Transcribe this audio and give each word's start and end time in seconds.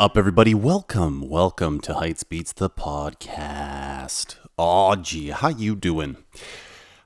up, 0.00 0.16
everybody? 0.16 0.54
Welcome, 0.54 1.28
welcome 1.28 1.78
to 1.80 1.92
Heights 1.92 2.24
Beats 2.24 2.54
the 2.54 2.70
podcast. 2.70 4.36
Oh, 4.58 4.96
gee, 4.96 5.28
how 5.28 5.48
you 5.48 5.76
doing? 5.76 6.16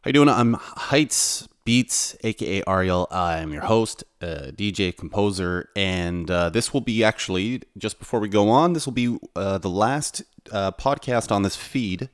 How 0.02 0.10
you 0.10 0.12
doing? 0.12 0.28
I'm 0.28 0.54
Heights 0.54 1.48
Beats, 1.64 2.16
aka 2.22 2.62
Ariel. 2.68 3.08
I'm 3.10 3.52
your 3.52 3.62
host, 3.62 4.04
uh, 4.22 4.52
DJ, 4.54 4.96
composer, 4.96 5.70
and 5.74 6.30
uh, 6.30 6.50
this 6.50 6.72
will 6.72 6.82
be 6.82 7.02
actually 7.02 7.62
just 7.76 7.98
before 7.98 8.20
we 8.20 8.28
go 8.28 8.48
on. 8.48 8.74
This 8.74 8.86
will 8.86 8.92
be 8.92 9.18
uh, 9.34 9.58
the 9.58 9.70
last 9.70 10.22
uh, 10.52 10.70
podcast 10.70 11.32
on 11.32 11.42
this 11.42 11.56
feed. 11.56 12.10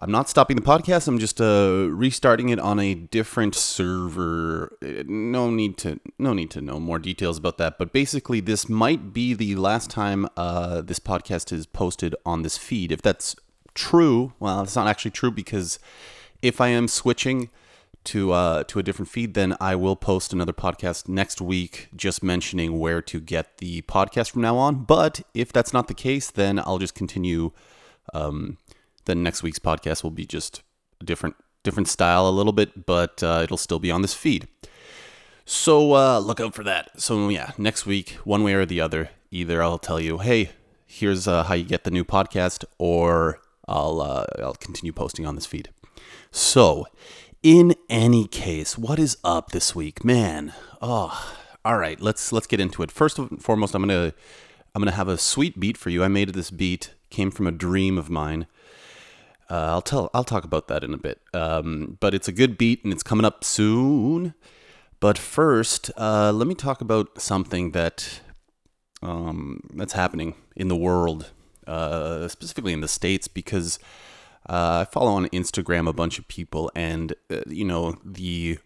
I'm 0.00 0.12
not 0.12 0.28
stopping 0.28 0.54
the 0.54 0.62
podcast. 0.62 1.08
I'm 1.08 1.18
just 1.18 1.40
uh, 1.40 1.88
restarting 1.90 2.50
it 2.50 2.60
on 2.60 2.78
a 2.78 2.94
different 2.94 3.56
server. 3.56 4.78
No 4.80 5.50
need 5.50 5.76
to 5.78 5.98
no 6.20 6.32
need 6.32 6.52
to 6.52 6.60
know 6.60 6.78
more 6.78 7.00
details 7.00 7.36
about 7.36 7.58
that. 7.58 7.78
But 7.78 7.92
basically, 7.92 8.38
this 8.38 8.68
might 8.68 9.12
be 9.12 9.34
the 9.34 9.56
last 9.56 9.90
time 9.90 10.28
uh, 10.36 10.82
this 10.82 11.00
podcast 11.00 11.52
is 11.52 11.66
posted 11.66 12.14
on 12.24 12.42
this 12.42 12.56
feed. 12.56 12.92
If 12.92 13.02
that's 13.02 13.34
true, 13.74 14.34
well, 14.38 14.62
it's 14.62 14.76
not 14.76 14.86
actually 14.86 15.10
true 15.10 15.32
because 15.32 15.80
if 16.42 16.60
I 16.60 16.68
am 16.68 16.86
switching 16.86 17.50
to 18.04 18.30
uh, 18.30 18.62
to 18.68 18.78
a 18.78 18.84
different 18.84 19.08
feed, 19.08 19.34
then 19.34 19.56
I 19.60 19.74
will 19.74 19.96
post 19.96 20.32
another 20.32 20.52
podcast 20.52 21.08
next 21.08 21.40
week, 21.40 21.88
just 21.96 22.22
mentioning 22.22 22.78
where 22.78 23.02
to 23.02 23.18
get 23.18 23.58
the 23.58 23.82
podcast 23.82 24.30
from 24.30 24.42
now 24.42 24.58
on. 24.58 24.84
But 24.84 25.22
if 25.34 25.52
that's 25.52 25.72
not 25.72 25.88
the 25.88 25.94
case, 25.94 26.30
then 26.30 26.60
I'll 26.60 26.78
just 26.78 26.94
continue. 26.94 27.50
Um, 28.14 28.58
then 29.08 29.24
next 29.24 29.42
week's 29.42 29.58
podcast 29.58 30.04
will 30.04 30.12
be 30.12 30.26
just 30.26 30.62
a 31.00 31.04
different 31.04 31.34
different 31.64 31.88
style 31.88 32.28
a 32.28 32.30
little 32.30 32.52
bit, 32.52 32.86
but 32.86 33.20
uh, 33.22 33.40
it'll 33.42 33.56
still 33.56 33.80
be 33.80 33.90
on 33.90 34.02
this 34.02 34.14
feed. 34.14 34.46
So 35.44 35.94
uh, 35.94 36.18
look 36.20 36.40
out 36.40 36.54
for 36.54 36.62
that. 36.64 37.00
So 37.00 37.28
yeah, 37.28 37.52
next 37.58 37.86
week, 37.86 38.10
one 38.24 38.44
way 38.44 38.54
or 38.54 38.64
the 38.64 38.80
other, 38.80 39.10
either 39.30 39.62
I'll 39.62 39.78
tell 39.78 39.98
you, 39.98 40.18
hey, 40.18 40.50
here's 40.86 41.26
uh, 41.26 41.42
how 41.44 41.54
you 41.54 41.64
get 41.64 41.84
the 41.84 41.90
new 41.90 42.04
podcast, 42.04 42.64
or 42.78 43.40
I'll 43.66 44.00
uh, 44.00 44.24
I'll 44.38 44.54
continue 44.54 44.92
posting 44.92 45.26
on 45.26 45.34
this 45.34 45.46
feed. 45.46 45.70
So, 46.30 46.86
in 47.42 47.74
any 47.88 48.26
case, 48.26 48.76
what 48.76 48.98
is 48.98 49.16
up 49.24 49.50
this 49.50 49.74
week, 49.74 50.04
man? 50.04 50.52
Oh, 50.82 51.34
all 51.64 51.78
right. 51.78 52.00
Let's 52.00 52.32
let's 52.32 52.46
get 52.46 52.60
into 52.60 52.82
it. 52.82 52.90
First 52.90 53.18
and 53.18 53.42
foremost, 53.42 53.74
I'm 53.74 53.82
gonna 53.82 54.12
I'm 54.74 54.82
gonna 54.82 54.92
have 54.92 55.08
a 55.08 55.18
sweet 55.18 55.58
beat 55.58 55.76
for 55.76 55.90
you. 55.90 56.04
I 56.04 56.08
made 56.08 56.34
this 56.34 56.50
beat 56.50 56.94
came 57.10 57.30
from 57.30 57.46
a 57.46 57.52
dream 57.52 57.96
of 57.96 58.10
mine. 58.10 58.46
Uh, 59.50 59.72
I'll 59.72 59.82
tell. 59.82 60.10
I'll 60.12 60.24
talk 60.24 60.44
about 60.44 60.68
that 60.68 60.84
in 60.84 60.92
a 60.92 60.98
bit. 60.98 61.20
Um, 61.32 61.96
but 62.00 62.14
it's 62.14 62.28
a 62.28 62.32
good 62.32 62.58
beat, 62.58 62.84
and 62.84 62.92
it's 62.92 63.02
coming 63.02 63.24
up 63.24 63.44
soon. 63.44 64.34
But 65.00 65.16
first, 65.16 65.90
uh, 65.96 66.32
let 66.32 66.46
me 66.46 66.54
talk 66.54 66.80
about 66.80 67.20
something 67.20 67.70
that 67.70 68.20
um, 69.02 69.60
that's 69.74 69.92
happening 69.92 70.34
in 70.56 70.68
the 70.68 70.76
world, 70.76 71.30
uh, 71.66 72.28
specifically 72.28 72.72
in 72.72 72.80
the 72.80 72.88
states, 72.88 73.28
because 73.28 73.78
uh, 74.48 74.84
I 74.86 74.92
follow 74.92 75.12
on 75.12 75.26
Instagram 75.28 75.88
a 75.88 75.92
bunch 75.92 76.18
of 76.18 76.28
people, 76.28 76.70
and 76.74 77.14
uh, 77.30 77.40
you 77.46 77.64
know 77.64 77.96
the 78.04 78.58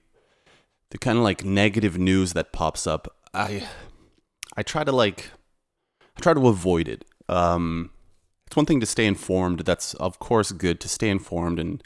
the 0.90 0.98
kind 0.98 1.18
of 1.18 1.24
like 1.24 1.44
negative 1.44 1.98
news 1.98 2.32
that 2.32 2.52
pops 2.52 2.86
up. 2.86 3.16
I 3.32 3.68
I 4.56 4.62
try 4.62 4.84
to 4.84 4.92
like 4.92 5.30
I 6.16 6.20
try 6.20 6.34
to 6.34 6.48
avoid 6.48 6.88
it. 6.88 7.04
Um, 7.28 7.90
it's 8.52 8.56
one 8.58 8.66
thing 8.66 8.80
to 8.80 8.86
stay 8.86 9.06
informed. 9.06 9.60
That's 9.60 9.94
of 9.94 10.18
course 10.18 10.52
good 10.52 10.78
to 10.80 10.88
stay 10.88 11.08
informed 11.08 11.58
and 11.58 11.82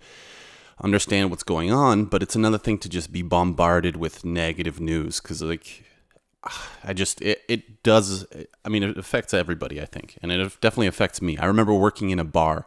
understand 0.83 1.31
what's 1.31 1.45
going 1.45 1.71
on, 1.71 2.07
but 2.07 2.25
it's 2.25 2.35
another 2.35 2.59
thing 2.59 2.77
to 2.79 2.89
just 2.89 3.13
be 3.13 3.23
bombarded 3.23 3.97
with 3.97 4.25
negative 4.25 4.81
news 4.81 5.21
because 5.21 5.41
like 5.43 5.85
I 6.83 6.93
just 6.93 7.23
it, 7.23 7.43
it 7.49 7.85
does 7.85 8.27
I 8.65 8.69
mean 8.69 8.83
it 8.83 8.99
affects 8.99 9.33
everybody 9.33 9.81
I 9.81 9.85
think 9.85 10.19
and 10.21 10.33
it 10.33 10.61
definitely 10.61 10.89
affects 10.89 11.23
me. 11.23 11.39
I 11.39 11.47
remember 11.47 11.73
working 11.73 12.11
in 12.11 12.19
a 12.19 12.25
bar 12.25 12.67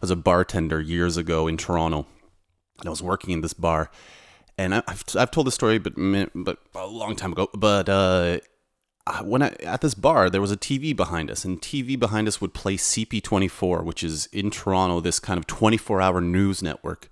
as 0.00 0.10
a 0.10 0.16
bartender 0.16 0.80
years 0.80 1.18
ago 1.18 1.46
in 1.46 1.58
Toronto. 1.58 2.06
And 2.78 2.86
I 2.86 2.90
was 2.90 3.02
working 3.02 3.34
in 3.34 3.42
this 3.42 3.52
bar 3.52 3.90
and 4.56 4.74
I, 4.74 4.82
I've 4.88 5.04
I've 5.18 5.30
told 5.30 5.46
this 5.46 5.54
story 5.54 5.76
but 5.76 5.92
but 6.34 6.58
a 6.74 6.86
long 6.86 7.14
time 7.14 7.32
ago 7.32 7.50
but 7.52 7.90
uh, 7.90 8.38
when 9.22 9.42
I 9.42 9.48
at 9.62 9.80
this 9.80 9.94
bar 9.94 10.30
there 10.30 10.40
was 10.40 10.52
a 10.52 10.56
TV 10.56 10.96
behind 10.96 11.30
us 11.30 11.44
and 11.44 11.60
TV 11.60 11.98
behind 11.98 12.26
us 12.26 12.40
would 12.40 12.54
play 12.54 12.76
CP24 12.76 13.84
which 13.84 14.02
is 14.02 14.26
in 14.26 14.50
Toronto 14.50 15.00
this 15.00 15.18
kind 15.20 15.38
of 15.38 15.46
24-hour 15.46 16.20
news 16.20 16.62
network. 16.62 17.08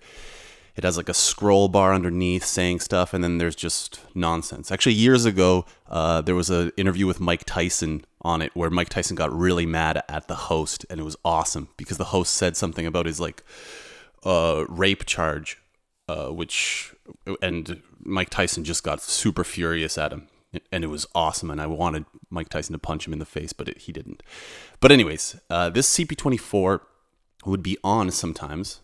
It 0.75 0.85
has 0.85 0.97
like 0.97 1.11
a 1.11 1.15
scroll 1.15 1.69
bar 1.69 1.93
underneath 1.93 2.45
saying 2.45 2.81
stuff 2.81 3.13
and 3.13 3.23
then 3.23 3.37
there's 3.37 3.57
just 3.57 4.01
nonsense. 4.15 4.73
Actually 4.73 4.95
years 4.95 5.25
ago 5.25 5.67
uh, 5.89 6.23
there 6.23 6.35
was 6.35 6.49
an 6.49 6.73
interview 6.77 7.07
with 7.07 7.21
Mike 7.21 7.45
Tyson 7.45 8.05
on 8.23 8.41
it 8.41 8.53
where 8.55 8.71
Mike 8.71 8.89
Tyson 8.89 9.15
got 9.15 9.33
really 9.33 9.67
mad 9.67 10.03
at 10.09 10.29
the 10.29 10.35
host 10.35 10.87
and 10.89 10.99
it 10.99 11.05
was 11.05 11.17
awesome 11.25 11.69
because 11.77 11.99
the 11.99 12.05
host 12.05 12.33
said 12.33 12.57
something 12.57 12.87
about 12.87 13.07
his 13.07 13.21
like 13.21 13.43
uh, 14.25 14.65
rape 14.69 15.05
charge 15.05 15.59
uh, 16.09 16.29
which 16.29 16.95
and 17.41 17.83
Mike 18.01 18.31
Tyson 18.31 18.65
just 18.65 18.83
got 18.83 19.01
super 19.01 19.45
furious 19.45 19.97
at 19.97 20.13
him, 20.13 20.29
and 20.71 20.85
it 20.85 20.89
was 20.89 21.07
awesome. 21.15 21.51
And 21.51 21.61
I 21.61 21.67
wanted 21.67 22.05
Mike 22.31 22.49
Tyson 22.49 22.73
to 22.73 22.79
punch 22.79 23.07
him 23.07 23.13
in 23.13 23.19
the 23.19 23.25
face, 23.25 23.53
but 23.53 23.69
it, 23.69 23.79
he 23.79 23.93
didn't. 23.93 24.23
But 24.81 24.93
anyways, 24.93 25.37
uh, 25.51 25.71
this 25.71 25.93
CP24 25.97 26.81
would 27.45 27.63
be 27.63 27.79
on 27.83 28.11
sometimes. 28.11 28.81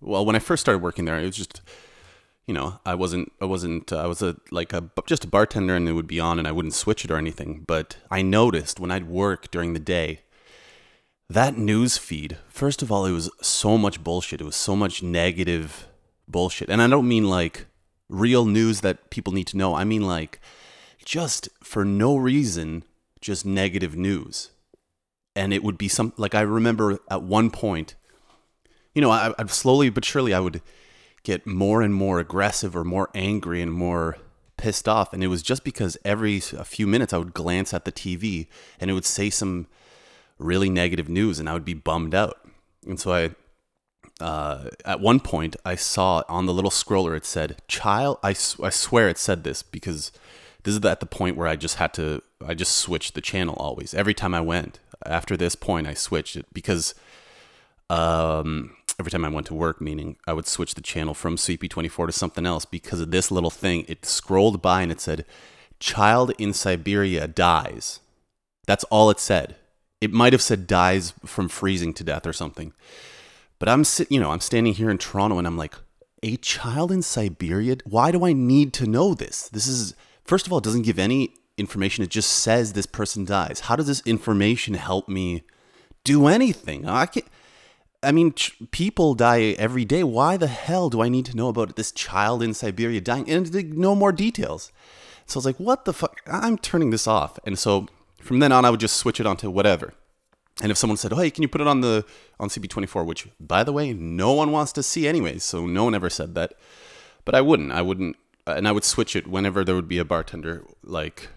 Well, 0.00 0.24
when 0.24 0.36
I 0.36 0.40
first 0.40 0.62
started 0.62 0.82
working 0.82 1.04
there, 1.04 1.18
it 1.18 1.26
was 1.26 1.36
just 1.36 1.60
you 2.46 2.54
know 2.54 2.80
I 2.84 2.94
wasn't 2.94 3.32
I 3.40 3.44
wasn't 3.44 3.92
uh, 3.92 3.98
I 3.98 4.06
was 4.06 4.22
a 4.22 4.36
like 4.50 4.72
a 4.72 4.90
just 5.06 5.24
a 5.24 5.28
bartender, 5.28 5.76
and 5.76 5.88
it 5.88 5.92
would 5.92 6.06
be 6.06 6.20
on, 6.20 6.38
and 6.38 6.48
I 6.48 6.52
wouldn't 6.52 6.74
switch 6.74 7.04
it 7.04 7.10
or 7.10 7.18
anything. 7.18 7.64
But 7.66 7.98
I 8.10 8.22
noticed 8.22 8.80
when 8.80 8.90
I'd 8.90 9.08
work 9.08 9.50
during 9.50 9.72
the 9.74 9.80
day 9.80 10.20
that 11.30 11.56
news 11.56 11.96
feed 11.96 12.36
first 12.48 12.82
of 12.82 12.90
all 12.90 13.06
it 13.06 13.12
was 13.12 13.30
so 13.40 13.78
much 13.78 14.02
bullshit 14.02 14.40
it 14.40 14.44
was 14.44 14.56
so 14.56 14.74
much 14.74 15.00
negative 15.00 15.86
bullshit 16.26 16.68
and 16.68 16.82
i 16.82 16.88
don't 16.88 17.06
mean 17.06 17.30
like 17.30 17.66
real 18.08 18.44
news 18.44 18.80
that 18.80 19.10
people 19.10 19.32
need 19.32 19.46
to 19.46 19.56
know 19.56 19.74
i 19.74 19.84
mean 19.84 20.02
like 20.02 20.40
just 21.04 21.48
for 21.62 21.84
no 21.84 22.16
reason 22.16 22.84
just 23.20 23.44
negative 23.44 23.96
news 23.96 24.50
and 25.36 25.52
it 25.52 25.62
would 25.62 25.78
be 25.78 25.88
some 25.88 26.12
like 26.16 26.34
i 26.34 26.40
remember 26.40 26.98
at 27.10 27.22
one 27.22 27.50
point 27.50 27.94
you 28.94 29.02
know 29.02 29.10
I, 29.10 29.34
i'd 29.38 29.50
slowly 29.50 29.90
but 29.90 30.04
surely 30.04 30.32
i 30.32 30.40
would 30.40 30.62
get 31.22 31.46
more 31.46 31.82
and 31.82 31.94
more 31.94 32.18
aggressive 32.18 32.74
or 32.74 32.84
more 32.84 33.10
angry 33.14 33.60
and 33.60 33.72
more 33.72 34.16
pissed 34.56 34.88
off 34.88 35.12
and 35.12 35.22
it 35.22 35.28
was 35.28 35.42
just 35.42 35.64
because 35.64 35.96
every 36.04 36.36
a 36.56 36.64
few 36.64 36.86
minutes 36.86 37.12
i 37.12 37.18
would 37.18 37.34
glance 37.34 37.74
at 37.74 37.84
the 37.84 37.92
tv 37.92 38.46
and 38.78 38.90
it 38.90 38.94
would 38.94 39.04
say 39.04 39.30
some 39.30 39.66
really 40.40 40.70
negative 40.70 41.08
news 41.08 41.38
and 41.38 41.48
I 41.48 41.52
would 41.52 41.64
be 41.64 41.74
bummed 41.74 42.14
out. 42.14 42.38
And 42.86 42.98
so 42.98 43.12
I, 43.12 43.30
uh, 44.24 44.70
at 44.84 45.00
one 45.00 45.20
point, 45.20 45.56
I 45.64 45.76
saw 45.76 46.22
on 46.28 46.46
the 46.46 46.54
little 46.54 46.70
scroller 46.70 47.16
it 47.16 47.24
said 47.24 47.62
"child." 47.68 48.18
I 48.22 48.30
I 48.30 48.70
swear 48.70 49.08
it 49.08 49.18
said 49.18 49.44
this 49.44 49.62
because 49.62 50.12
this 50.62 50.74
is 50.74 50.84
at 50.84 51.00
the 51.00 51.06
point 51.06 51.36
where 51.36 51.46
I 51.48 51.56
just 51.56 51.76
had 51.76 51.92
to. 51.94 52.22
I 52.46 52.54
just 52.54 52.76
switched 52.76 53.14
the 53.14 53.20
channel 53.20 53.54
always. 53.58 53.94
Every 53.94 54.14
time 54.14 54.34
I 54.34 54.40
went 54.40 54.78
after 55.06 55.36
this 55.36 55.54
point, 55.54 55.86
I 55.86 55.94
switched 55.94 56.36
it 56.36 56.46
because 56.52 56.94
um, 57.88 58.76
every 58.98 59.10
time 59.10 59.24
I 59.24 59.28
went 59.28 59.46
to 59.48 59.54
work, 59.54 59.80
meaning 59.80 60.16
I 60.26 60.32
would 60.32 60.46
switch 60.46 60.74
the 60.74 60.80
channel 60.80 61.14
from 61.14 61.36
CP24 61.36 62.06
to 62.06 62.12
something 62.12 62.46
else 62.46 62.64
because 62.64 63.00
of 63.00 63.10
this 63.10 63.30
little 63.30 63.50
thing. 63.50 63.84
It 63.88 64.04
scrolled 64.04 64.62
by 64.62 64.82
and 64.82 64.92
it 64.92 65.00
said, 65.00 65.24
"Child 65.78 66.32
in 66.38 66.52
Siberia 66.52 67.26
dies." 67.26 68.00
That's 68.66 68.84
all 68.84 69.10
it 69.10 69.20
said. 69.20 69.56
It 70.00 70.12
might 70.12 70.32
have 70.32 70.42
said 70.42 70.66
dies 70.66 71.12
from 71.26 71.48
freezing 71.48 71.92
to 71.94 72.04
death 72.04 72.26
or 72.26 72.32
something. 72.32 72.72
But 73.58 73.68
I'm 73.68 73.84
sit, 73.84 74.10
you 74.10 74.18
know, 74.18 74.30
I'm 74.30 74.40
standing 74.40 74.72
here 74.72 74.90
in 74.90 74.96
Toronto 74.96 75.36
and 75.36 75.46
I'm 75.46 75.58
like, 75.58 75.74
a 76.22 76.36
child 76.36 76.92
in 76.92 77.02
Siberia? 77.02 77.76
Why 77.84 78.10
do 78.10 78.24
I 78.24 78.32
need 78.32 78.72
to 78.74 78.86
know 78.86 79.14
this? 79.14 79.48
This 79.48 79.66
is 79.66 79.94
first 80.30 80.46
of 80.46 80.52
all, 80.52 80.58
it 80.58 80.64
doesn't 80.64 80.82
give 80.82 80.98
any 80.98 81.34
information. 81.56 82.04
It 82.04 82.10
just 82.10 82.30
says 82.30 82.72
this 82.72 82.86
person 82.86 83.24
dies. 83.24 83.60
How 83.60 83.74
does 83.76 83.88
this 83.88 84.02
information 84.06 84.74
help 84.74 85.08
me 85.08 85.42
do 86.04 86.28
anything? 86.28 86.86
I 86.86 87.06
can't 87.06 87.26
I 88.02 88.12
mean, 88.12 88.32
ch- 88.32 88.56
people 88.70 89.14
die 89.14 89.54
every 89.66 89.84
day. 89.84 90.02
Why 90.02 90.38
the 90.38 90.46
hell 90.46 90.88
do 90.88 91.02
I 91.02 91.10
need 91.10 91.26
to 91.26 91.36
know 91.36 91.48
about 91.48 91.76
this 91.76 91.92
child 91.92 92.42
in 92.42 92.54
Siberia 92.54 93.00
dying? 93.00 93.28
And 93.28 93.52
th- 93.52 93.66
no 93.66 93.94
more 93.94 94.12
details. 94.12 94.72
So 95.26 95.36
I 95.36 95.38
was 95.40 95.46
like, 95.46 95.60
what 95.60 95.84
the 95.84 95.92
fuck? 95.92 96.22
I'm 96.26 96.56
turning 96.56 96.90
this 96.90 97.06
off. 97.06 97.38
And 97.44 97.58
so 97.58 97.88
from 98.22 98.38
then 98.38 98.52
on, 98.52 98.64
I 98.64 98.70
would 98.70 98.80
just 98.80 98.96
switch 98.96 99.20
it 99.20 99.26
onto 99.26 99.50
whatever. 99.50 99.92
And 100.62 100.70
if 100.70 100.78
someone 100.78 100.96
said, 100.98 101.12
"Hey, 101.12 101.30
can 101.30 101.42
you 101.42 101.48
put 101.48 101.62
it 101.62 101.66
on 101.66 101.80
the 101.80 102.04
on 102.38 102.48
CP24?" 102.50 103.06
Which, 103.06 103.28
by 103.40 103.64
the 103.64 103.72
way, 103.72 103.94
no 103.94 104.32
one 104.32 104.50
wants 104.52 104.72
to 104.72 104.82
see 104.82 105.08
anyways, 105.08 105.42
so 105.42 105.66
no 105.66 105.84
one 105.84 105.94
ever 105.94 106.10
said 106.10 106.34
that. 106.34 106.52
But 107.24 107.34
I 107.34 107.40
wouldn't. 107.40 107.72
I 107.72 107.80
wouldn't, 107.80 108.16
and 108.56 108.68
I 108.68 108.72
would 108.72 108.84
switch 108.84 109.16
it 109.16 109.26
whenever 109.26 109.64
there 109.64 109.74
would 109.74 109.88
be 109.88 109.98
a 109.98 110.04
bartender 110.04 110.64
like 110.82 111.28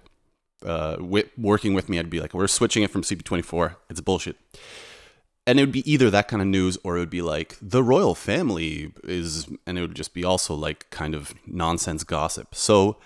uh, 0.65 0.97
working 1.37 1.73
with 1.73 1.89
me. 1.89 1.99
I'd 1.99 2.09
be 2.09 2.19
like, 2.19 2.33
"We're 2.33 2.47
switching 2.47 2.83
it 2.83 2.91
from 2.91 3.03
CP24. 3.03 3.75
It's 3.89 4.01
bullshit." 4.01 4.37
And 5.45 5.59
it 5.59 5.63
would 5.63 5.73
be 5.73 5.91
either 5.91 6.09
that 6.09 6.29
kind 6.29 6.41
of 6.41 6.47
news, 6.47 6.77
or 6.85 6.95
it 6.95 6.99
would 7.01 7.09
be 7.09 7.21
like 7.21 7.57
the 7.61 7.83
royal 7.83 8.15
family 8.15 8.93
is, 9.03 9.47
and 9.67 9.77
it 9.77 9.81
would 9.81 9.95
just 9.95 10.13
be 10.13 10.23
also 10.23 10.53
like 10.53 10.89
kind 10.89 11.13
of 11.13 11.33
nonsense 11.45 12.03
gossip. 12.03 12.55
So 12.55 12.97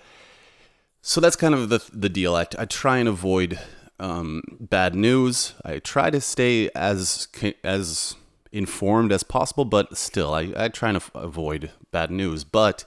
so 1.02 1.20
that's 1.20 1.36
kind 1.36 1.54
of 1.54 1.68
the 1.68 1.82
the 1.92 2.08
deal. 2.08 2.34
I, 2.34 2.46
I 2.58 2.64
try 2.64 2.98
and 2.98 3.08
avoid 3.08 3.58
um, 3.98 4.42
bad 4.60 4.94
news. 4.94 5.54
I 5.64 5.78
try 5.78 6.10
to 6.10 6.20
stay 6.20 6.70
as 6.74 7.28
as 7.64 8.14
informed 8.52 9.12
as 9.12 9.22
possible, 9.22 9.64
but 9.64 9.96
still, 9.96 10.34
I, 10.34 10.52
I 10.56 10.68
try 10.68 10.92
to 10.92 11.00
avoid 11.14 11.70
bad 11.90 12.10
news. 12.10 12.44
But 12.44 12.84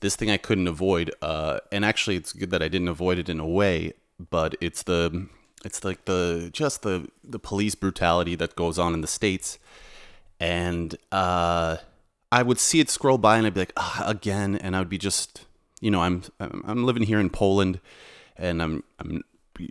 this 0.00 0.16
thing 0.16 0.30
I 0.30 0.36
couldn't 0.36 0.66
avoid, 0.66 1.10
uh, 1.22 1.60
and 1.70 1.84
actually, 1.84 2.16
it's 2.16 2.32
good 2.32 2.50
that 2.50 2.62
I 2.62 2.68
didn't 2.68 2.88
avoid 2.88 3.18
it 3.18 3.28
in 3.28 3.40
a 3.40 3.46
way. 3.46 3.92
But 4.30 4.54
it's 4.60 4.82
the 4.82 5.28
it's 5.64 5.84
like 5.84 6.04
the 6.04 6.50
just 6.52 6.82
the 6.82 7.08
the 7.22 7.38
police 7.38 7.74
brutality 7.74 8.34
that 8.36 8.56
goes 8.56 8.78
on 8.78 8.94
in 8.94 9.00
the 9.00 9.06
states, 9.06 9.58
and 10.38 10.96
uh, 11.12 11.78
I 12.32 12.42
would 12.42 12.58
see 12.58 12.80
it 12.80 12.90
scroll 12.90 13.18
by, 13.18 13.38
and 13.38 13.46
I'd 13.46 13.54
be 13.54 13.60
like, 13.60 13.72
ah, 13.76 14.04
again, 14.06 14.56
and 14.56 14.76
I 14.76 14.78
would 14.78 14.88
be 14.88 14.98
just, 14.98 15.46
you 15.80 15.90
know, 15.90 16.02
I'm 16.02 16.22
I'm 16.38 16.84
living 16.84 17.04
here 17.04 17.20
in 17.20 17.30
Poland, 17.30 17.80
and 18.36 18.62
I'm 18.62 18.84
I'm 18.98 19.22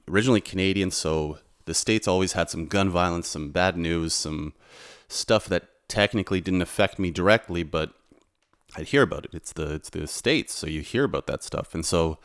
originally 0.08 0.42
Canadian, 0.42 0.92
so 0.92 1.40
the 1.66 1.74
states 1.74 2.08
always 2.08 2.34
had 2.34 2.50
some 2.50 2.66
gun 2.66 2.90
violence, 2.90 3.28
some 3.28 3.50
bad 3.52 3.78
news, 3.78 4.14
some 4.14 4.54
stuff 5.08 5.46
that 5.46 5.68
technically 5.88 6.42
didn't 6.42 6.62
affect 6.62 7.00
me 7.00 7.12
directly, 7.12 7.64
but 7.64 7.94
I'd 8.76 8.88
hear 8.88 9.02
about 9.02 9.26
it. 9.26 9.32
It's 9.34 9.54
the 9.54 9.74
it's 9.74 9.90
the 9.90 10.08
states, 10.08 10.54
so 10.54 10.68
you 10.68 10.82
hear 10.82 11.04
about 11.04 11.28
that 11.28 11.44
stuff, 11.44 11.74
and 11.74 11.86
so 11.86 12.20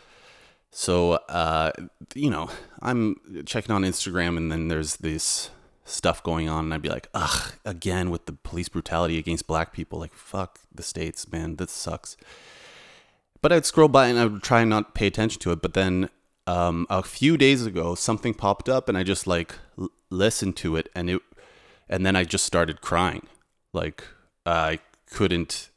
so 0.70 1.12
uh, 1.28 1.72
you 2.14 2.30
know 2.30 2.50
I'm 2.82 3.16
checking 3.46 3.74
on 3.74 3.82
Instagram, 3.82 4.36
and 4.36 4.52
then 4.52 4.68
there's 4.68 4.96
this 4.96 5.50
stuff 5.84 6.22
going 6.22 6.48
on, 6.48 6.66
and 6.66 6.74
I'd 6.74 6.82
be 6.82 6.88
like, 6.88 7.08
ugh, 7.14 7.52
again 7.64 8.10
with 8.10 8.26
the 8.26 8.32
police 8.32 8.68
brutality 8.68 9.18
against 9.18 9.46
black 9.46 9.72
people. 9.72 9.98
Like 9.98 10.14
fuck 10.14 10.60
the 10.74 10.82
states, 10.82 11.30
man, 11.30 11.56
this 11.56 11.72
sucks. 11.72 12.16
But 13.40 13.52
I'd 13.52 13.66
scroll 13.66 13.88
by 13.88 14.08
and 14.08 14.18
I 14.18 14.24
would 14.24 14.42
try 14.42 14.62
and 14.62 14.70
not 14.70 14.94
pay 14.94 15.06
attention 15.06 15.38
to 15.42 15.52
it, 15.52 15.60
but 15.60 15.74
then 15.74 16.08
um, 16.46 16.86
a 16.88 17.02
few 17.02 17.36
days 17.36 17.66
ago 17.66 17.94
something 17.94 18.34
popped 18.34 18.68
up 18.68 18.88
and 18.88 18.96
I 18.96 19.02
just 19.02 19.26
like 19.26 19.54
l- 19.78 19.90
listened 20.10 20.56
to 20.56 20.76
it 20.76 20.88
and 20.94 21.10
it 21.10 21.22
and 21.88 22.04
then 22.04 22.16
I 22.16 22.24
just 22.24 22.44
started 22.44 22.80
crying 22.80 23.26
like 23.72 24.04
I 24.46 24.80
couldn't 25.10 25.70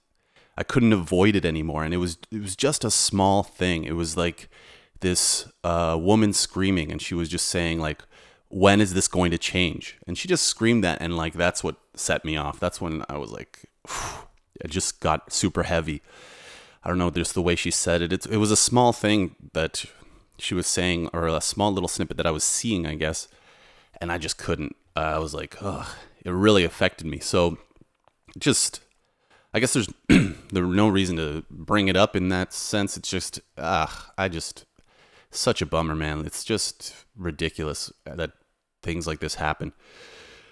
I 0.58 0.64
couldn't 0.64 0.94
avoid 0.94 1.36
it 1.36 1.46
anymore 1.46 1.84
and 1.84 1.94
it 1.94 1.98
was 1.98 2.18
it 2.32 2.42
was 2.42 2.56
just 2.56 2.84
a 2.84 2.92
small 2.92 3.44
thing. 3.44 3.84
It 3.84 3.96
was 3.96 4.18
like 4.18 4.50
this 5.00 5.48
uh, 5.64 5.98
woman 6.00 6.34
screaming 6.34 6.92
and 6.92 7.02
she 7.02 7.14
was 7.14 7.30
just 7.30 7.48
saying 7.48 7.80
like 7.80 8.02
when 8.50 8.80
is 8.80 8.94
this 8.94 9.08
going 9.08 9.32
to 9.32 9.38
change? 9.38 9.98
And 10.08 10.18
she 10.18 10.28
just 10.28 10.46
screamed 10.46 10.84
that 10.84 11.02
and 11.02 11.16
like 11.18 11.34
that's 11.34 11.64
what 11.64 11.76
set 11.96 12.26
me 12.26 12.38
off. 12.38 12.60
That's 12.60 12.82
when 12.82 13.04
I 13.10 13.18
was 13.18 13.32
like 13.32 13.70
it 14.60 14.72
just 14.72 15.00
got 15.00 15.32
super 15.32 15.64
heavy. 15.64 16.02
I 16.84 16.90
don't 16.90 16.98
know 16.98 17.10
just 17.10 17.34
the 17.34 17.42
way 17.42 17.56
she 17.56 17.70
said 17.72 18.02
it. 18.02 18.14
It's, 18.14 18.26
it 18.26 18.38
was 18.38 18.50
a 18.50 18.56
small 18.56 18.94
thing 18.94 19.36
that 19.54 19.86
she 20.38 20.54
was 20.54 20.68
saying, 20.68 21.10
or 21.14 21.28
a 21.28 21.42
small 21.42 21.72
little 21.74 21.88
snippet 21.88 22.18
that 22.18 22.26
I 22.26 22.32
was 22.32 22.44
seeing, 22.44 22.86
I 22.86 22.96
guess, 22.96 23.28
and 24.00 24.12
I 24.12 24.18
just 24.18 24.38
couldn't. 24.38 24.76
Uh, 24.96 25.02
I 25.02 25.18
was 25.20 25.34
like, 25.34 25.58
ugh, 25.62 25.88
it 26.24 26.32
really 26.32 26.64
affected 26.64 27.08
me. 27.08 27.20
So, 27.20 27.58
just, 28.38 28.82
I 29.58 29.60
guess 29.60 29.74
there's 29.74 29.90
there's 30.08 30.76
no 30.76 30.88
reason 30.88 31.16
to 31.18 31.44
bring 31.50 31.88
it 31.88 31.98
up 31.98 32.16
in 32.16 32.30
that 32.30 32.54
sense. 32.54 32.96
It's 32.96 33.10
just, 33.10 33.42
ah, 33.58 34.12
I 34.16 34.30
just, 34.30 34.66
such 35.32 35.64
a 35.64 35.66
bummer, 35.66 35.96
man. 35.96 36.28
It's 36.28 36.44
just 36.44 36.94
ridiculous 37.16 37.92
that 38.06 38.34
things 38.84 39.08
like 39.08 39.20
this 39.20 39.36
happen. 39.36 39.74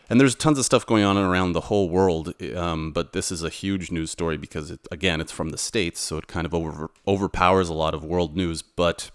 And 0.10 0.20
there's 0.20 0.34
tons 0.34 0.58
of 0.58 0.66
stuff 0.66 0.88
going 0.88 1.04
on 1.04 1.18
around 1.18 1.54
the 1.54 1.62
whole 1.62 1.88
world, 1.88 2.34
um, 2.56 2.94
but 2.94 3.14
this 3.14 3.32
is 3.32 3.44
a 3.44 3.50
huge 3.50 3.92
news 3.92 4.10
story 4.10 4.38
because, 4.38 4.72
it, 4.72 4.80
again, 4.92 5.22
it's 5.22 5.32
from 5.32 5.50
the 5.50 5.58
states, 5.60 6.00
so 6.00 6.18
it 6.18 6.26
kind 6.26 6.48
of 6.48 6.56
over, 6.56 6.90
overpowers 7.08 7.70
a 7.70 7.76
lot 7.76 7.94
of 7.94 8.04
world 8.04 8.36
news. 8.36 8.64
But 8.64 9.12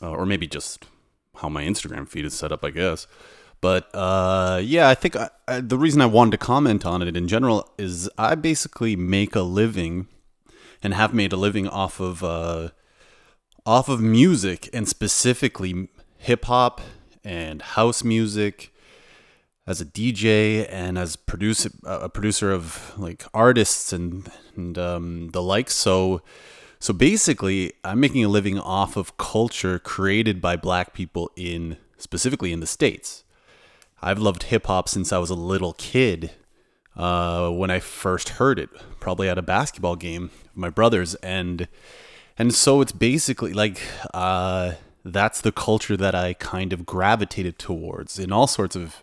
uh, 0.00 0.10
or 0.10 0.26
maybe 0.26 0.46
just 0.46 0.84
how 1.38 1.48
my 1.48 1.64
Instagram 1.64 2.08
feed 2.08 2.24
is 2.24 2.34
set 2.34 2.52
up, 2.52 2.64
I 2.64 2.70
guess. 2.70 3.08
But 3.62 3.88
uh, 3.94 4.60
yeah, 4.62 4.88
I 4.88 4.94
think 4.94 5.14
I, 5.14 5.30
I, 5.46 5.60
the 5.60 5.78
reason 5.78 6.02
I 6.02 6.06
wanted 6.06 6.32
to 6.32 6.38
comment 6.38 6.84
on 6.84 7.00
it 7.00 7.16
in 7.16 7.28
general 7.28 7.70
is 7.78 8.10
I 8.18 8.34
basically 8.34 8.96
make 8.96 9.36
a 9.36 9.42
living 9.42 10.08
and 10.82 10.92
have 10.92 11.14
made 11.14 11.32
a 11.32 11.36
living 11.36 11.68
off 11.68 12.00
of 12.00 12.24
uh, 12.24 12.70
off 13.64 13.88
of 13.88 14.00
music 14.00 14.68
and 14.74 14.88
specifically 14.88 15.88
hip 16.18 16.46
hop 16.46 16.80
and 17.22 17.62
house 17.62 18.02
music 18.02 18.74
as 19.64 19.80
a 19.80 19.84
DJ 19.84 20.66
and 20.68 20.98
as 20.98 21.14
producer 21.14 21.70
a 21.84 22.08
producer 22.08 22.50
of 22.50 22.92
like 22.98 23.24
artists 23.32 23.92
and 23.92 24.28
and 24.56 24.76
um, 24.76 25.28
the 25.28 25.40
like. 25.40 25.70
So 25.70 26.20
so 26.80 26.92
basically, 26.92 27.74
I'm 27.84 28.00
making 28.00 28.24
a 28.24 28.28
living 28.28 28.58
off 28.58 28.96
of 28.96 29.16
culture 29.18 29.78
created 29.78 30.40
by 30.40 30.56
black 30.56 30.94
people 30.94 31.30
in 31.36 31.76
specifically 31.96 32.52
in 32.52 32.58
the 32.58 32.66
States. 32.66 33.22
I've 34.02 34.18
loved 34.18 34.44
hip 34.44 34.66
hop 34.66 34.88
since 34.88 35.12
I 35.12 35.18
was 35.18 35.30
a 35.30 35.34
little 35.34 35.74
kid. 35.74 36.32
Uh, 36.96 37.50
when 37.50 37.70
I 37.70 37.80
first 37.80 38.30
heard 38.30 38.58
it, 38.58 38.68
probably 39.00 39.28
at 39.28 39.38
a 39.38 39.42
basketball 39.42 39.96
game, 39.96 40.24
of 40.24 40.56
my 40.56 40.68
brothers, 40.68 41.14
and 41.16 41.68
and 42.36 42.54
so 42.54 42.80
it's 42.82 42.92
basically 42.92 43.54
like 43.54 43.80
uh, 44.12 44.72
that's 45.04 45.40
the 45.40 45.52
culture 45.52 45.96
that 45.96 46.14
I 46.14 46.34
kind 46.34 46.72
of 46.72 46.84
gravitated 46.84 47.58
towards 47.58 48.18
in 48.18 48.30
all 48.30 48.46
sorts 48.46 48.76
of 48.76 49.02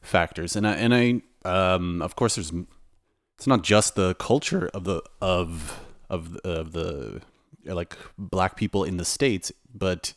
factors, 0.00 0.56
and 0.56 0.66
I 0.66 0.74
and 0.74 0.94
I 0.94 1.22
um, 1.44 2.00
of 2.00 2.16
course 2.16 2.36
there's 2.36 2.52
it's 3.36 3.46
not 3.46 3.62
just 3.62 3.94
the 3.94 4.14
culture 4.14 4.70
of 4.72 4.84
the 4.84 5.02
of 5.20 5.80
of 6.08 6.36
of 6.38 6.72
the 6.72 7.20
like 7.64 7.96
black 8.16 8.56
people 8.56 8.84
in 8.84 8.96
the 8.96 9.04
states, 9.04 9.52
but 9.74 10.14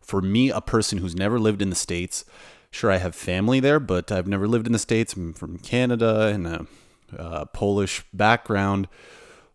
for 0.00 0.22
me, 0.22 0.50
a 0.50 0.60
person 0.60 0.98
who's 0.98 1.16
never 1.16 1.38
lived 1.38 1.60
in 1.60 1.70
the 1.70 1.76
states, 1.76 2.24
sure 2.70 2.90
I 2.90 2.98
have 2.98 3.14
family 3.14 3.60
there, 3.60 3.80
but 3.80 4.10
I've 4.12 4.26
never 4.26 4.48
lived 4.48 4.66
in 4.66 4.72
the 4.72 4.78
states. 4.78 5.14
I'm 5.14 5.32
from 5.32 5.58
Canada 5.58 6.26
and 6.28 6.46
a, 6.46 6.66
a 7.16 7.46
Polish 7.46 8.04
background, 8.12 8.88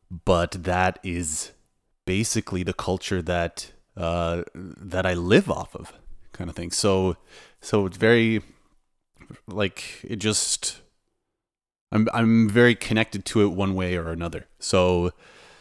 but 0.09 0.51
that 0.63 0.99
is 1.03 1.51
basically 2.05 2.63
the 2.63 2.73
culture 2.73 3.21
that 3.21 3.71
uh, 3.97 4.43
that 4.55 5.05
I 5.05 5.13
live 5.13 5.49
off 5.49 5.75
of, 5.75 5.93
kind 6.31 6.49
of 6.49 6.55
thing. 6.55 6.71
So, 6.71 7.17
so 7.59 7.85
it's 7.85 7.97
very 7.97 8.41
like 9.47 9.99
it 10.03 10.17
just 10.17 10.81
I'm 11.91 12.07
I'm 12.13 12.49
very 12.49 12.75
connected 12.75 13.25
to 13.25 13.43
it 13.43 13.47
one 13.47 13.75
way 13.75 13.95
or 13.95 14.09
another. 14.09 14.47
So 14.59 15.11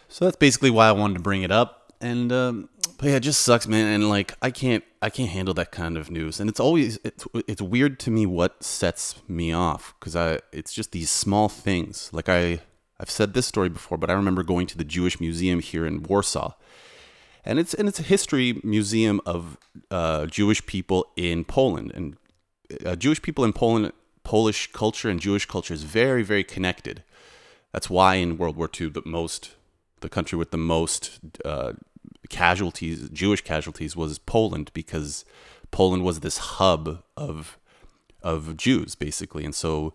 so 0.08 0.24
that's 0.24 0.36
basically 0.36 0.70
why 0.70 0.88
I 0.88 0.92
wanted 0.92 1.14
to 1.14 1.20
bring 1.20 1.42
it 1.42 1.50
up. 1.50 1.92
And 2.00 2.32
um, 2.32 2.68
but 3.00 3.08
yeah, 3.08 3.16
it 3.16 3.20
just 3.20 3.40
sucks, 3.40 3.66
man. 3.66 3.86
And 3.86 4.10
like 4.10 4.34
I 4.42 4.50
can't 4.50 4.84
I 5.00 5.08
can't 5.08 5.30
handle 5.30 5.54
that 5.54 5.72
kind 5.72 5.96
of 5.96 6.10
news. 6.10 6.38
And 6.38 6.50
it's 6.50 6.60
always 6.60 6.98
it's 7.02 7.26
it's 7.48 7.62
weird 7.62 7.98
to 8.00 8.10
me 8.10 8.26
what 8.26 8.62
sets 8.62 9.14
me 9.26 9.54
off 9.54 9.94
because 9.98 10.14
I 10.14 10.40
it's 10.52 10.74
just 10.74 10.92
these 10.92 11.10
small 11.10 11.48
things. 11.48 12.10
Like 12.12 12.28
I 12.28 12.60
I've 13.00 13.10
said 13.10 13.32
this 13.32 13.46
story 13.46 13.70
before, 13.70 13.96
but 13.96 14.10
I 14.10 14.12
remember 14.12 14.42
going 14.42 14.66
to 14.66 14.76
the 14.76 14.84
Jewish 14.84 15.18
Museum 15.18 15.60
here 15.60 15.86
in 15.86 16.02
Warsaw. 16.02 16.52
And 17.42 17.58
it's 17.58 17.72
and 17.72 17.88
it's 17.88 18.00
a 18.00 18.02
history 18.02 18.60
museum 18.62 19.22
of 19.24 19.56
uh, 19.90 20.26
Jewish 20.26 20.66
people 20.66 21.10
in 21.16 21.46
Poland 21.46 21.92
and 21.94 22.18
uh, 22.84 22.96
Jewish 22.96 23.22
people 23.22 23.46
in 23.46 23.54
Poland 23.54 23.94
Polish 24.24 24.72
culture 24.72 25.08
and 25.08 25.18
Jewish 25.18 25.46
culture 25.46 25.72
is 25.72 25.84
very 25.84 26.22
very 26.22 26.44
connected. 26.44 27.02
That's 27.72 27.88
why 27.88 28.16
in 28.16 28.36
World 28.36 28.56
War 28.56 28.68
II 28.78 28.90
the 28.90 29.02
most 29.06 29.52
the 30.00 30.10
country 30.10 30.36
with 30.36 30.50
the 30.50 30.58
most 30.58 31.18
uh, 31.46 31.72
casualties, 32.30 33.10
Jewish 33.10 33.42
casualties, 33.42 33.94
was 33.94 34.18
Poland 34.18 34.70
because 34.72 35.24
Poland 35.70 36.04
was 36.04 36.20
this 36.20 36.38
hub 36.38 37.02
of 37.16 37.58
of 38.22 38.56
Jews 38.56 38.94
basically, 38.94 39.44
and 39.44 39.54
so 39.54 39.94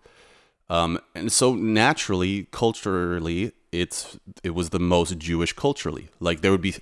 um, 0.69 0.99
and 1.13 1.31
so 1.31 1.53
naturally, 1.53 2.47
culturally, 2.51 3.53
it's 3.71 4.17
it 4.43 4.51
was 4.51 4.69
the 4.69 4.79
most 4.79 5.17
Jewish 5.17 5.53
culturally. 5.53 6.09
Like 6.19 6.41
there 6.41 6.51
would 6.51 6.61
be 6.61 6.75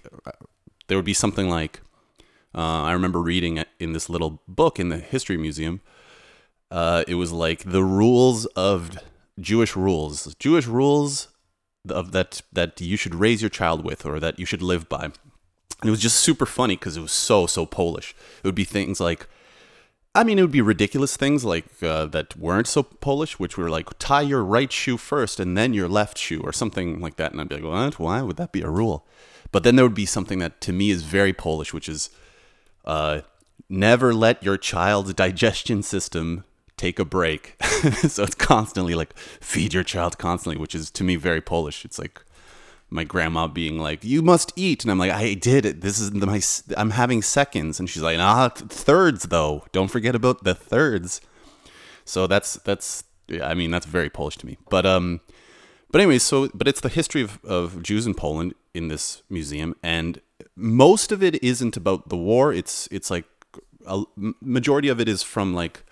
there 0.88 0.98
would 0.98 1.06
be 1.06 1.14
something 1.14 1.50
like 1.50 1.82
uh, 2.56 2.84
I 2.84 2.92
remember 2.92 3.20
reading 3.20 3.64
in 3.80 3.94
this 3.94 4.10
little 4.10 4.42
book 4.48 4.80
in 4.80 4.90
the 4.90 5.00
history 5.00 5.38
museum. 5.38 5.82
Uh, 6.72 7.04
it 7.08 7.16
was 7.16 7.32
like 7.32 7.64
the 7.64 7.84
rules 7.84 8.46
of 8.48 8.98
Jewish 9.40 9.76
rules. 9.76 10.34
Jewish 10.40 10.66
rules 10.66 11.28
of 11.90 12.12
that 12.14 12.42
that 12.54 12.80
you 12.80 12.96
should 12.96 13.16
raise 13.16 13.42
your 13.42 13.50
child 13.50 13.84
with 13.84 14.06
or 14.06 14.20
that 14.20 14.40
you 14.40 14.46
should 14.46 14.62
live 14.62 14.88
by. 14.88 15.12
And 15.84 15.90
it 15.90 15.92
was 15.92 16.00
just 16.00 16.22
super 16.22 16.46
funny 16.46 16.78
because 16.78 16.96
it 16.96 17.02
was 17.02 17.12
so 17.12 17.46
so 17.46 17.66
Polish. 17.66 18.16
It 18.38 18.48
would 18.48 18.56
be 18.56 18.64
things 18.64 19.02
like, 19.02 19.28
I 20.16 20.24
mean, 20.24 20.40
it 20.40 20.44
would 20.44 20.50
be 20.50 20.62
ridiculous 20.62 21.18
things 21.18 21.44
like 21.44 21.66
uh, 21.84 22.06
that 22.06 22.38
weren't 22.38 22.68
so 22.68 22.84
Polish, 22.84 23.38
which 23.38 23.58
were 23.58 23.70
like 23.70 23.90
tie 24.00 24.22
your 24.22 24.46
right 24.46 24.72
shoe 24.72 24.96
first 24.96 25.42
and 25.42 25.58
then 25.58 25.74
your 25.74 25.90
left 25.90 26.18
shoe 26.18 26.40
or 26.40 26.54
something 26.54 27.02
like 27.02 27.18
that. 27.18 27.34
And 27.34 27.42
I'd 27.42 27.50
be 27.50 27.56
like, 27.56 27.66
what? 27.66 28.00
Why 28.00 28.22
would 28.22 28.38
that 28.38 28.54
be 28.54 28.62
a 28.62 28.70
rule? 28.70 29.06
But 29.52 29.64
then 29.64 29.76
there 29.76 29.84
would 29.84 29.94
be 29.94 30.06
something 30.06 30.40
that 30.40 30.62
to 30.62 30.72
me 30.72 30.90
is 30.90 31.04
very 31.04 31.34
Polish, 31.34 31.74
which 31.74 31.90
is 31.90 32.10
uh, 32.86 33.22
never 33.70 34.14
let 34.14 34.42
your 34.42 34.56
child's 34.56 35.14
digestion 35.14 35.84
system 35.84 36.46
take 36.78 36.98
a 36.98 37.04
break. 37.06 37.56
so 38.08 38.24
it's 38.24 38.36
constantly 38.36 38.96
like 38.96 39.18
feed 39.18 39.74
your 39.74 39.84
child 39.84 40.18
constantly, 40.18 40.62
which 40.62 40.76
is 40.76 40.90
to 40.92 41.04
me 41.04 41.18
very 41.18 41.42
Polish. 41.42 41.84
It's 41.84 42.00
like 42.00 42.22
my 42.94 43.04
grandma 43.04 43.48
being 43.48 43.80
like, 43.80 44.04
"You 44.04 44.22
must 44.22 44.54
eat," 44.56 44.84
and 44.84 44.92
I'm 44.92 45.00
like, 45.00 45.12
"I 45.12 45.34
did 45.34 45.66
it. 45.66 45.82
This 45.82 46.00
is 46.00 46.12
the, 46.12 46.26
my. 46.26 46.42
I'm 46.78 46.92
having 46.92 47.22
seconds," 47.22 47.80
and 47.80 47.90
she's 47.90 48.04
like, 48.04 48.20
"Ah, 48.20 48.50
thirds 48.50 49.24
though. 49.24 49.66
Don't 49.72 49.90
forget 49.90 50.16
about 50.16 50.44
the 50.44 50.54
thirds." 50.54 51.20
So 52.06 52.28
that's 52.28 52.54
that's. 52.64 53.04
I 53.42 53.54
mean, 53.54 53.72
that's 53.72 53.86
very 53.86 54.10
Polish 54.10 54.38
to 54.38 54.46
me. 54.46 54.58
But 54.70 54.86
um, 54.86 55.22
but 55.92 56.02
anyway, 56.02 56.20
so 56.20 56.50
but 56.54 56.68
it's 56.68 56.82
the 56.82 56.90
history 56.90 57.22
of 57.22 57.44
of 57.44 57.82
Jews 57.82 58.06
in 58.06 58.14
Poland 58.14 58.54
in 58.74 58.88
this 58.88 59.24
museum, 59.30 59.76
and 59.82 60.22
most 60.56 61.12
of 61.12 61.24
it 61.24 61.44
isn't 61.44 61.76
about 61.76 62.10
the 62.10 62.18
war. 62.18 62.54
It's 62.54 62.88
it's 62.92 63.10
like 63.10 63.26
a 63.86 64.04
majority 64.42 64.90
of 64.90 65.00
it 65.00 65.10
is 65.10 65.24
from 65.24 65.54
like 65.54 65.84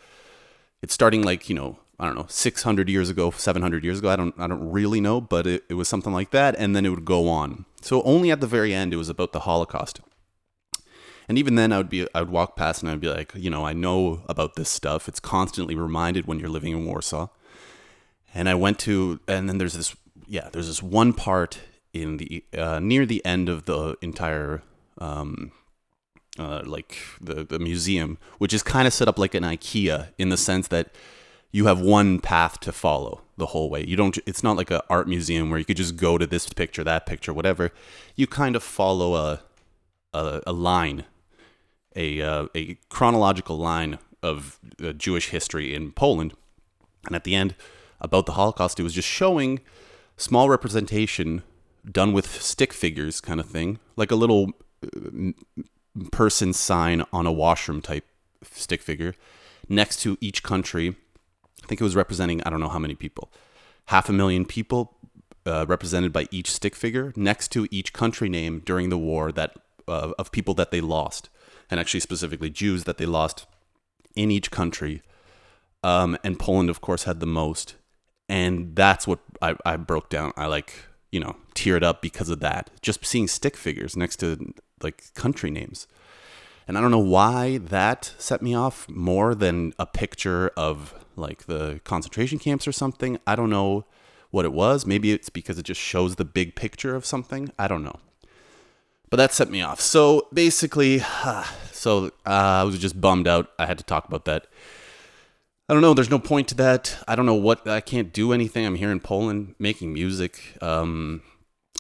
it's 0.82 0.94
starting 0.94 1.24
like 1.24 1.50
you 1.50 1.56
know 1.56 1.80
I 2.02 2.08
don't 2.08 2.16
know, 2.16 2.26
600 2.28 2.90
years 2.90 3.12
ago, 3.12 3.30
700 3.30 3.84
years 3.84 4.00
ago. 4.00 4.10
I 4.10 4.16
don't, 4.16 4.34
I 4.40 4.48
don't 4.48 4.72
really 4.72 5.00
know, 5.00 5.22
but 5.22 5.46
it, 5.46 5.64
it 5.70 5.76
was 5.76 5.88
something 5.88 6.12
like 6.12 6.32
that. 6.32 6.56
And 6.58 6.76
then 6.76 6.84
it 6.84 6.90
would 6.90 7.06
go 7.06 7.30
on. 7.30 7.66
So 7.80 8.02
only 8.02 8.32
at 8.32 8.42
the 8.42 8.48
very 8.48 8.74
end, 8.74 8.92
it 8.92 8.98
was 8.98 9.08
about 9.08 9.34
the 9.34 9.42
Holocaust. 9.42 10.02
And 11.30 11.38
even 11.38 11.54
then, 11.54 11.72
I 11.72 11.78
would 11.78 11.90
be, 11.90 12.08
I 12.16 12.22
would 12.22 12.32
walk 12.32 12.56
past 12.56 12.82
and 12.82 12.92
I'd 12.92 13.00
be 13.00 13.08
like, 13.08 13.32
you 13.36 13.52
know, 13.52 13.64
I 13.64 13.74
know 13.74 14.24
about 14.28 14.56
this 14.56 14.68
stuff. 14.68 15.08
It's 15.08 15.20
constantly 15.20 15.76
reminded 15.76 16.26
when 16.26 16.40
you're 16.40 16.50
living 16.50 16.74
in 16.74 16.86
Warsaw. 16.86 17.28
And 18.34 18.50
I 18.50 18.56
went 18.56 18.80
to, 18.80 19.20
and 19.28 19.48
then 19.48 19.60
there's 19.60 19.74
this, 19.74 19.96
yeah, 20.28 20.50
there's 20.52 20.68
this 20.68 20.82
one 20.82 21.14
part 21.14 21.60
in 21.94 22.18
the 22.18 22.44
uh, 22.58 22.80
near 22.80 23.06
the 23.06 23.24
end 23.24 23.48
of 23.48 23.66
the 23.66 23.96
entire, 24.02 24.64
um, 24.98 25.52
uh, 26.40 26.64
like 26.66 26.98
the 27.20 27.44
the 27.44 27.60
museum, 27.60 28.18
which 28.38 28.54
is 28.54 28.64
kind 28.64 28.88
of 28.88 28.94
set 28.94 29.10
up 29.10 29.20
like 29.20 29.36
an 29.36 29.44
IKEA 29.44 30.08
in 30.18 30.30
the 30.30 30.38
sense 30.38 30.70
that 30.70 30.96
you 31.52 31.66
have 31.66 31.82
one 31.82 32.20
path 32.20 32.60
to 32.62 32.72
follow 32.72 33.22
the 33.38 33.48
whole 33.48 33.70
way. 33.70 33.86
You 33.86 33.96
don't 33.96 34.18
it's 34.26 34.44
not 34.44 34.58
like 34.58 34.72
an 34.72 34.82
art 34.90 35.08
museum 35.08 35.50
where 35.50 35.60
you 35.60 35.66
could 35.66 35.78
just 35.78 35.98
go 35.98 36.18
to 36.18 36.26
this 36.26 36.48
picture, 36.50 36.84
that 36.84 37.06
picture, 37.06 37.34
whatever. 37.34 37.72
You 38.16 38.28
kind 38.28 38.56
of 38.56 38.64
follow 38.64 39.16
a 39.16 39.42
a, 40.14 40.42
a 40.48 40.54
line, 40.54 41.06
a 41.96 42.22
uh, 42.22 42.48
a 42.56 42.78
chronological 42.90 43.58
line 43.58 44.00
of 44.24 44.60
uh, 44.84 44.94
Jewish 44.94 45.30
history 45.30 45.74
in 45.74 45.92
Poland. 45.92 46.34
And 47.06 47.16
at 47.16 47.24
the 47.24 47.36
end 47.36 47.56
about 48.00 48.26
the 48.26 48.34
Holocaust, 48.34 48.80
it 48.80 48.84
was 48.84 48.94
just 48.94 49.08
showing 49.08 49.60
small 50.18 50.50
representation 50.50 51.44
done 51.90 52.14
with 52.14 52.42
stick 52.42 52.74
figures 52.74 53.20
kind 53.20 53.40
of 53.40 53.48
thing, 53.48 53.80
like 53.96 54.12
a 54.12 54.16
little 54.16 54.52
uh, 54.86 55.32
person 56.12 56.54
sign 56.54 57.04
on 57.12 57.26
a 57.26 57.32
washroom 57.32 57.82
type 57.82 58.06
stick 58.52 58.82
figure 58.82 59.16
next 59.68 59.98
to 60.02 60.18
each 60.22 60.44
country 60.44 60.96
think 61.72 61.80
it 61.80 61.86
was 61.86 61.96
representing 61.96 62.44
I 62.44 62.50
don't 62.50 62.60
know 62.60 62.68
how 62.68 62.80
many 62.80 62.96
people, 62.96 63.32
half 63.86 64.10
a 64.10 64.12
million 64.12 64.44
people 64.44 64.98
uh, 65.46 65.66
represented 65.70 66.12
by 66.12 66.28
each 66.30 66.52
stick 66.52 66.76
figure 66.76 67.14
next 67.16 67.48
to 67.54 67.66
each 67.72 67.94
country 67.94 68.28
name 68.28 68.62
during 68.66 68.90
the 68.90 68.98
war 68.98 69.32
that 69.32 69.56
uh, 69.88 70.12
of 70.20 70.34
people 70.34 70.54
that 70.56 70.72
they 70.72 70.82
lost, 70.82 71.30
and 71.70 71.80
actually 71.80 72.02
specifically 72.02 72.50
Jews 72.50 72.84
that 72.84 72.98
they 72.98 73.06
lost 73.06 73.46
in 74.18 74.32
each 74.32 74.52
country. 74.52 75.02
Um, 75.82 76.18
and 76.26 76.38
Poland, 76.38 76.70
of 76.70 76.82
course, 76.82 77.06
had 77.06 77.22
the 77.22 77.26
most, 77.26 77.76
and 78.28 78.76
that's 78.76 79.08
what 79.08 79.20
I, 79.42 79.56
I 79.66 79.78
broke 79.78 80.10
down. 80.10 80.34
I 80.36 80.48
like 80.48 80.74
you 81.10 81.22
know 81.22 81.38
teared 81.56 81.84
up 81.84 82.02
because 82.02 82.30
of 82.30 82.42
that. 82.42 82.70
Just 82.82 83.06
seeing 83.06 83.30
stick 83.30 83.56
figures 83.56 83.96
next 83.96 84.18
to 84.18 84.54
like 84.84 85.14
country 85.14 85.50
names. 85.50 85.88
And 86.68 86.78
I 86.78 86.82
don't 86.82 86.92
know 86.92 87.00
why 87.00 87.60
that 87.60 88.14
set 88.18 88.42
me 88.42 88.54
off 88.54 88.90
more 88.90 89.34
than 89.34 89.74
a 89.80 89.86
picture 89.86 90.52
of 90.58 90.94
like 91.22 91.46
the 91.46 91.80
concentration 91.84 92.40
camps 92.40 92.68
or 92.68 92.72
something. 92.72 93.20
I 93.26 93.36
don't 93.36 93.50
know 93.50 93.86
what 94.32 94.46
it 94.46 94.54
was. 94.54 94.86
Maybe 94.86 95.12
it's 95.12 95.30
because 95.30 95.58
it 95.60 95.64
just 95.64 95.80
shows 95.80 96.16
the 96.16 96.26
big 96.26 96.56
picture 96.56 96.96
of 96.96 97.06
something. 97.06 97.52
I 97.60 97.68
don't 97.68 97.84
know. 97.84 98.00
But 99.10 99.18
that 99.18 99.34
set 99.34 99.50
me 99.50 99.62
off. 99.62 99.80
So 99.80 100.28
basically, 100.34 101.00
so 101.72 102.06
uh, 102.26 102.62
I 102.62 102.64
was 102.64 102.80
just 102.80 103.00
bummed 103.00 103.28
out. 103.28 103.52
I 103.60 103.66
had 103.66 103.78
to 103.78 103.84
talk 103.84 104.06
about 104.08 104.26
that. 104.26 104.48
I 105.70 105.74
don't 105.74 105.82
know. 105.82 105.94
There's 105.94 106.10
no 106.10 106.20
point 106.20 106.48
to 106.50 106.56
that. 106.56 106.98
I 107.08 107.16
don't 107.16 107.26
know 107.26 107.36
what. 107.36 107.68
I 107.68 107.80
can't 107.80 108.12
do 108.12 108.34
anything. 108.34 108.66
I'm 108.66 108.76
here 108.76 108.92
in 108.92 109.00
Poland 109.00 109.56
making 109.60 109.94
music 109.94 110.58
um, 110.62 111.22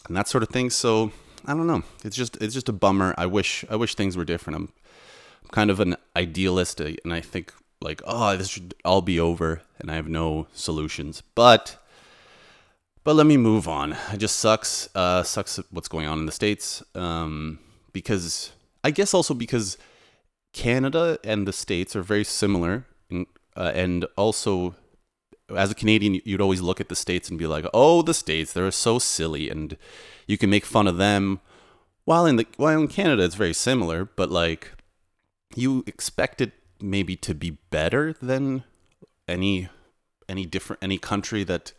and 0.07 0.15
that 0.15 0.27
sort 0.27 0.43
of 0.43 0.49
thing. 0.49 0.69
So 0.69 1.11
I 1.45 1.53
don't 1.53 1.67
know. 1.67 1.83
It's 2.03 2.15
just 2.15 2.37
it's 2.37 2.53
just 2.53 2.69
a 2.69 2.73
bummer. 2.73 3.13
I 3.17 3.25
wish 3.25 3.65
I 3.69 3.75
wish 3.75 3.95
things 3.95 4.15
were 4.15 4.25
different. 4.25 4.55
I'm, 4.55 4.73
I'm 5.43 5.49
kind 5.51 5.69
of 5.69 5.79
an 5.79 5.95
idealist, 6.15 6.79
uh, 6.79 6.91
and 7.03 7.13
I 7.13 7.21
think 7.21 7.53
like 7.81 8.01
oh 8.05 8.37
this 8.37 8.49
should 8.49 8.73
all 8.85 9.01
be 9.01 9.19
over, 9.19 9.61
and 9.79 9.91
I 9.91 9.95
have 9.95 10.07
no 10.07 10.47
solutions. 10.53 11.23
But 11.35 11.77
but 13.03 13.15
let 13.15 13.25
me 13.25 13.37
move 13.37 13.67
on. 13.67 13.93
It 14.13 14.17
just 14.17 14.37
sucks. 14.37 14.89
Uh, 14.93 15.23
sucks 15.23 15.59
what's 15.71 15.87
going 15.87 16.05
on 16.05 16.19
in 16.19 16.25
the 16.27 16.31
states. 16.31 16.83
Um, 16.93 17.59
because 17.93 18.51
I 18.83 18.91
guess 18.91 19.13
also 19.13 19.33
because 19.33 19.77
Canada 20.53 21.17
and 21.23 21.47
the 21.47 21.53
states 21.53 21.95
are 21.95 22.03
very 22.03 22.23
similar, 22.23 22.85
in, 23.09 23.25
uh, 23.55 23.71
and 23.73 24.05
also 24.17 24.75
as 25.55 25.71
a 25.71 25.75
Canadian, 25.75 26.21
you'd 26.23 26.41
always 26.41 26.61
look 26.61 26.79
at 26.79 26.89
the 26.89 26.95
states 26.95 27.29
and 27.29 27.39
be 27.39 27.47
like, 27.47 27.65
"Oh, 27.73 28.01
the 28.01 28.13
states, 28.13 28.53
they're 28.53 28.71
so 28.71 28.99
silly," 28.99 29.49
and 29.49 29.77
you 30.27 30.37
can 30.37 30.49
make 30.49 30.65
fun 30.65 30.87
of 30.87 30.97
them. 30.97 31.39
While 32.05 32.25
in 32.25 32.35
the 32.35 32.45
while 32.57 32.79
in 32.79 32.87
Canada, 32.87 33.23
it's 33.23 33.35
very 33.35 33.53
similar, 33.53 34.05
but 34.05 34.29
like 34.31 34.73
you 35.55 35.83
expect 35.87 36.39
it 36.39 36.51
maybe 36.81 37.15
to 37.17 37.33
be 37.33 37.57
better 37.69 38.13
than 38.21 38.63
any 39.27 39.69
any 40.29 40.45
different 40.45 40.83
any 40.83 40.97
country 40.97 41.43
that 41.43 41.73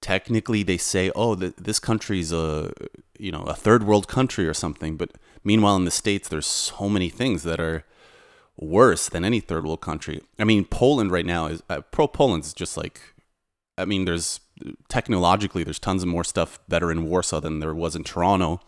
technically 0.00 0.62
they 0.62 0.76
say, 0.76 1.10
"Oh, 1.14 1.34
the, 1.34 1.54
this 1.56 1.78
country's 1.78 2.32
a 2.32 2.72
you 3.18 3.32
know 3.32 3.42
a 3.42 3.54
third 3.54 3.84
world 3.84 4.08
country 4.08 4.46
or 4.46 4.54
something," 4.54 4.96
but 4.96 5.12
meanwhile 5.44 5.76
in 5.76 5.84
the 5.84 5.90
states, 5.90 6.28
there's 6.28 6.46
so 6.46 6.88
many 6.88 7.08
things 7.08 7.42
that 7.42 7.60
are 7.60 7.84
worse 8.56 9.08
than 9.08 9.24
any 9.24 9.40
third 9.40 9.64
world 9.64 9.80
country. 9.80 10.22
I 10.38 10.44
mean, 10.44 10.64
Poland 10.64 11.10
right 11.10 11.26
now 11.26 11.46
is 11.46 11.62
uh, 11.68 11.80
pro 11.90 12.08
Poland's 12.08 12.54
just 12.54 12.76
like 12.76 13.00
I 13.78 13.84
mean, 13.84 14.04
there's 14.04 14.40
technologically 14.88 15.64
there's 15.64 15.78
tons 15.78 16.02
of 16.02 16.08
more 16.08 16.24
stuff 16.24 16.58
better 16.68 16.90
in 16.90 17.08
Warsaw 17.08 17.40
than 17.40 17.60
there 17.60 17.74
was 17.74 17.94
in 17.94 18.04
Toronto. 18.04 18.60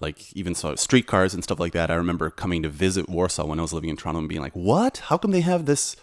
Like 0.00 0.34
even 0.36 0.54
so 0.54 0.74
streetcars 0.76 1.34
and 1.34 1.42
stuff 1.42 1.60
like 1.60 1.72
that. 1.72 1.90
I 1.90 1.94
remember 1.94 2.30
coming 2.30 2.62
to 2.62 2.68
visit 2.68 3.08
Warsaw 3.08 3.46
when 3.46 3.58
I 3.58 3.62
was 3.62 3.72
living 3.72 3.90
in 3.90 3.96
Toronto 3.96 4.20
and 4.20 4.28
being 4.28 4.40
like, 4.40 4.54
"What? 4.54 4.98
How 4.98 5.18
come 5.18 5.30
they 5.30 5.40
have 5.40 5.66
this 5.66 5.96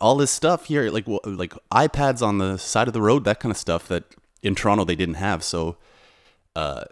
all 0.00 0.16
this 0.16 0.30
stuff 0.30 0.66
here 0.66 0.90
like 0.90 1.06
like 1.24 1.54
iPads 1.72 2.22
on 2.22 2.38
the 2.38 2.56
side 2.56 2.88
of 2.88 2.94
the 2.94 3.02
road, 3.02 3.24
that 3.24 3.40
kind 3.40 3.50
of 3.50 3.56
stuff 3.56 3.86
that 3.88 4.04
in 4.42 4.54
Toronto 4.54 4.84
they 4.84 4.96
didn't 4.96 5.16
have." 5.16 5.42
So 5.44 5.76
uh 6.56 6.84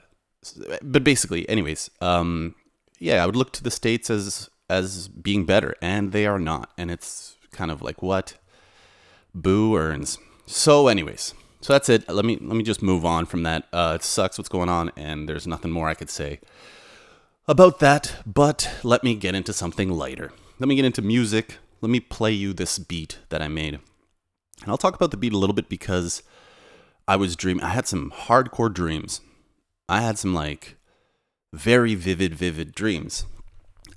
but 0.83 1.05
basically, 1.05 1.49
anyways, 1.49 1.91
um 2.01 2.55
yeah, 2.99 3.23
I 3.23 3.27
would 3.27 3.37
look 3.37 3.53
to 3.55 3.63
the 3.63 3.71
states 3.71 4.11
as 4.11 4.49
as 4.71 5.09
being 5.09 5.45
better, 5.45 5.75
and 5.83 6.13
they 6.13 6.27
are 6.27 6.39
not. 6.39 6.71
And 6.79 6.91
it's 6.91 7.37
kind 7.51 7.71
of 7.71 7.83
like 7.83 8.03
what 8.03 8.37
boo 9.35 9.77
earns. 9.77 10.19
So, 10.47 10.89
anyways, 10.89 11.35
so 11.61 11.73
that's 11.73 11.89
it. 11.89 12.09
Let 12.09 12.25
me 12.25 12.39
let 12.41 12.57
me 12.57 12.63
just 12.63 12.83
move 12.83 13.05
on 13.05 13.27
from 13.27 13.43
that. 13.43 13.67
Uh, 13.73 13.93
it 13.97 14.05
sucks 14.05 14.39
what's 14.39 14.49
going 14.49 14.69
on, 14.69 14.91
and 14.97 15.29
there's 15.29 15.47
nothing 15.47 15.71
more 15.71 15.89
I 15.89 15.95
could 15.95 16.11
say 16.11 16.41
about 17.47 17.79
that. 17.81 18.17
But 18.27 18.71
let 18.83 19.05
me 19.05 19.15
get 19.15 19.35
into 19.35 19.53
something 19.53 19.91
lighter. 19.91 20.33
Let 20.59 20.69
me 20.69 20.75
get 20.75 20.85
into 20.85 21.03
music. 21.03 21.59
Let 21.81 21.91
me 21.91 22.01
play 22.01 22.33
you 22.33 22.53
this 22.53 22.79
beat 22.79 23.19
that 23.31 23.43
I 23.43 23.49
made, 23.49 23.75
and 23.75 24.69
I'll 24.69 24.79
talk 24.79 24.95
about 24.95 25.11
the 25.11 25.17
beat 25.17 25.33
a 25.33 25.39
little 25.39 25.55
bit 25.55 25.69
because 25.69 26.23
I 27.07 27.17
was 27.17 27.37
dreaming. 27.37 27.65
I 27.65 27.71
had 27.71 27.87
some 27.87 28.11
hardcore 28.11 28.73
dreams. 28.73 29.21
I 29.89 30.01
had 30.01 30.19
some 30.19 30.33
like 30.33 30.77
very 31.53 31.95
vivid, 31.95 32.35
vivid 32.35 32.73
dreams. 32.75 33.27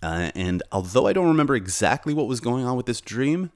Uh, 0.02 0.32
and 0.36 0.64
although 0.72 1.08
I 1.08 1.14
don't 1.14 1.28
remember 1.28 1.56
exactly 1.56 2.14
what 2.14 2.28
was 2.28 2.40
going 2.40 2.66
on 2.66 2.76
with 2.76 2.88
this 2.88 3.00
dream, 3.00 3.52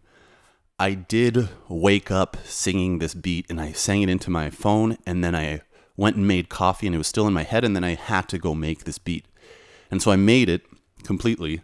I 0.80 0.94
did 0.94 1.50
wake 1.68 2.12
up 2.12 2.38
singing 2.46 3.00
this 3.00 3.16
beat 3.16 3.48
and 3.50 3.60
I 3.60 3.72
sang 3.72 4.04
it 4.04 4.10
into 4.10 4.30
my 4.30 4.52
phone 4.52 4.98
and 5.08 5.24
then 5.24 5.34
I 5.34 5.62
went 5.96 6.18
and 6.18 6.28
made 6.28 6.50
coffee 6.50 6.86
and 6.86 6.94
it 6.94 7.00
was 7.00 7.08
still 7.08 7.26
in 7.26 7.34
my 7.34 7.44
head 7.44 7.64
and 7.64 7.76
then 7.76 7.84
I 7.84 7.96
had 7.96 8.30
to 8.30 8.38
go 8.38 8.54
make 8.54 8.84
this 8.84 9.00
beat. 9.00 9.26
And 9.90 10.04
so 10.04 10.12
I 10.12 10.18
made 10.18 10.50
it 10.50 10.62
completely 11.04 11.62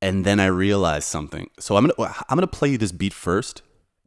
and 0.00 0.24
then 0.24 0.40
I 0.40 0.46
realized 0.46 1.06
something. 1.06 1.50
So 1.58 1.76
I'm 1.76 1.86
going 1.86 1.96
to 1.96 2.24
I'm 2.30 2.36
going 2.36 2.40
to 2.40 2.46
play 2.46 2.70
you 2.70 2.78
this 2.78 2.92
beat 2.92 3.12
first 3.12 3.60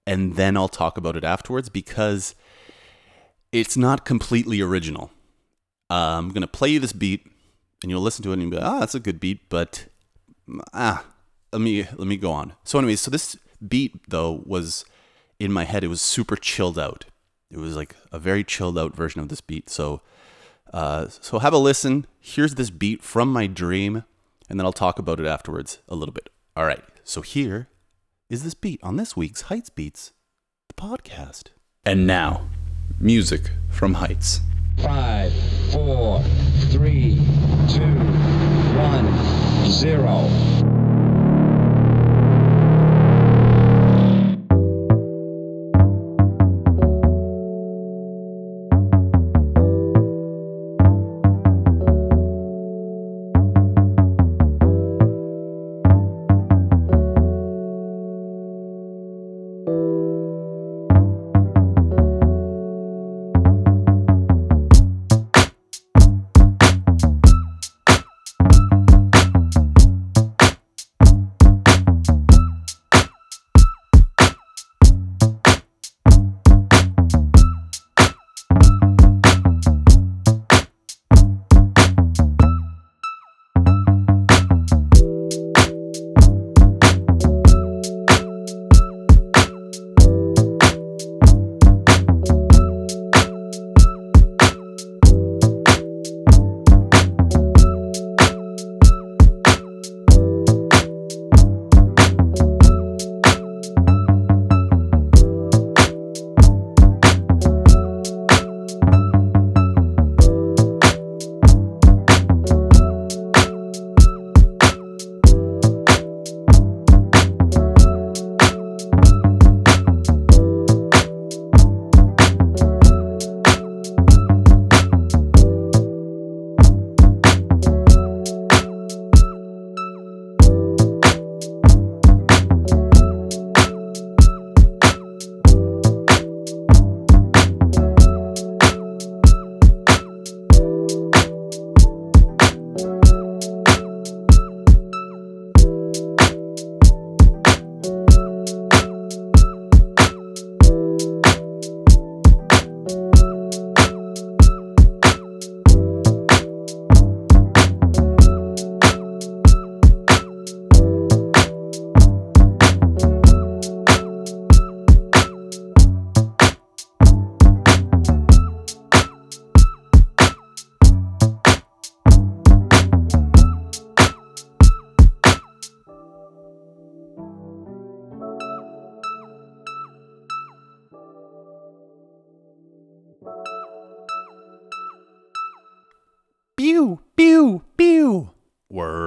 and 0.07 0.35
then 0.35 0.57
I'll 0.57 0.67
talk 0.67 0.97
about 0.97 1.15
it 1.15 1.23
afterwards 1.23 1.69
because 1.69 2.33
it's 3.51 3.77
not 3.77 4.03
completely 4.03 4.61
original. 4.61 5.11
Uh, 5.91 6.17
I'm 6.17 6.29
going 6.29 6.41
to 6.41 6.47
play 6.47 6.69
you 6.69 6.79
this 6.79 6.93
beat 6.93 7.27
and 7.83 7.91
you'll 7.91 8.01
listen 8.01 8.23
to 8.23 8.31
it 8.31 8.33
and 8.33 8.41
you'll 8.41 8.51
be 8.51 8.57
like, 8.57 8.65
ah, 8.65 8.79
that's 8.79 8.95
a 8.95 8.99
good 8.99 9.19
beat, 9.19 9.47
but 9.47 9.85
ah, 10.73 11.05
let 11.53 11.61
me 11.61 11.83
let 11.95 12.07
me 12.07 12.17
go 12.17 12.31
on. 12.31 12.53
So, 12.63 12.79
anyways, 12.79 13.01
so 13.01 13.11
this 13.11 13.37
beat 13.65 14.09
though 14.09 14.43
was 14.45 14.85
in 15.39 15.51
my 15.51 15.63
head. 15.63 15.83
It 15.83 15.87
was 15.87 16.01
super 16.01 16.35
chilled 16.35 16.79
out. 16.79 17.05
It 17.49 17.57
was 17.57 17.75
like 17.75 17.95
a 18.11 18.19
very 18.19 18.43
chilled 18.43 18.77
out 18.77 18.95
version 18.95 19.21
of 19.21 19.29
this 19.29 19.41
beat. 19.41 19.69
So, 19.69 20.01
uh, 20.73 21.07
so 21.09 21.39
have 21.39 21.53
a 21.53 21.57
listen. 21.57 22.05
Here's 22.19 22.55
this 22.55 22.69
beat 22.69 23.01
from 23.01 23.31
my 23.31 23.47
dream, 23.47 24.03
and 24.49 24.59
then 24.59 24.65
I'll 24.65 24.73
talk 24.73 24.99
about 24.99 25.19
it 25.19 25.25
afterwards 25.25 25.79
a 25.87 25.95
little 25.95 26.13
bit. 26.13 26.29
All 26.55 26.65
right. 26.65 26.83
So 27.03 27.21
here 27.21 27.69
is 28.29 28.43
this 28.43 28.53
beat 28.53 28.79
on 28.83 28.97
this 28.97 29.15
week's 29.15 29.43
Heights 29.43 29.69
Beats, 29.69 30.11
the 30.67 30.73
podcast. 30.73 31.49
And 31.85 32.05
now, 32.05 32.49
music 32.99 33.51
from 33.69 33.93
Heights. 33.93 34.41
Five, 34.83 35.33
four, 35.71 36.21
three, 36.69 37.15
two, 37.69 37.95
one, 38.75 39.69
zero. 39.69 40.27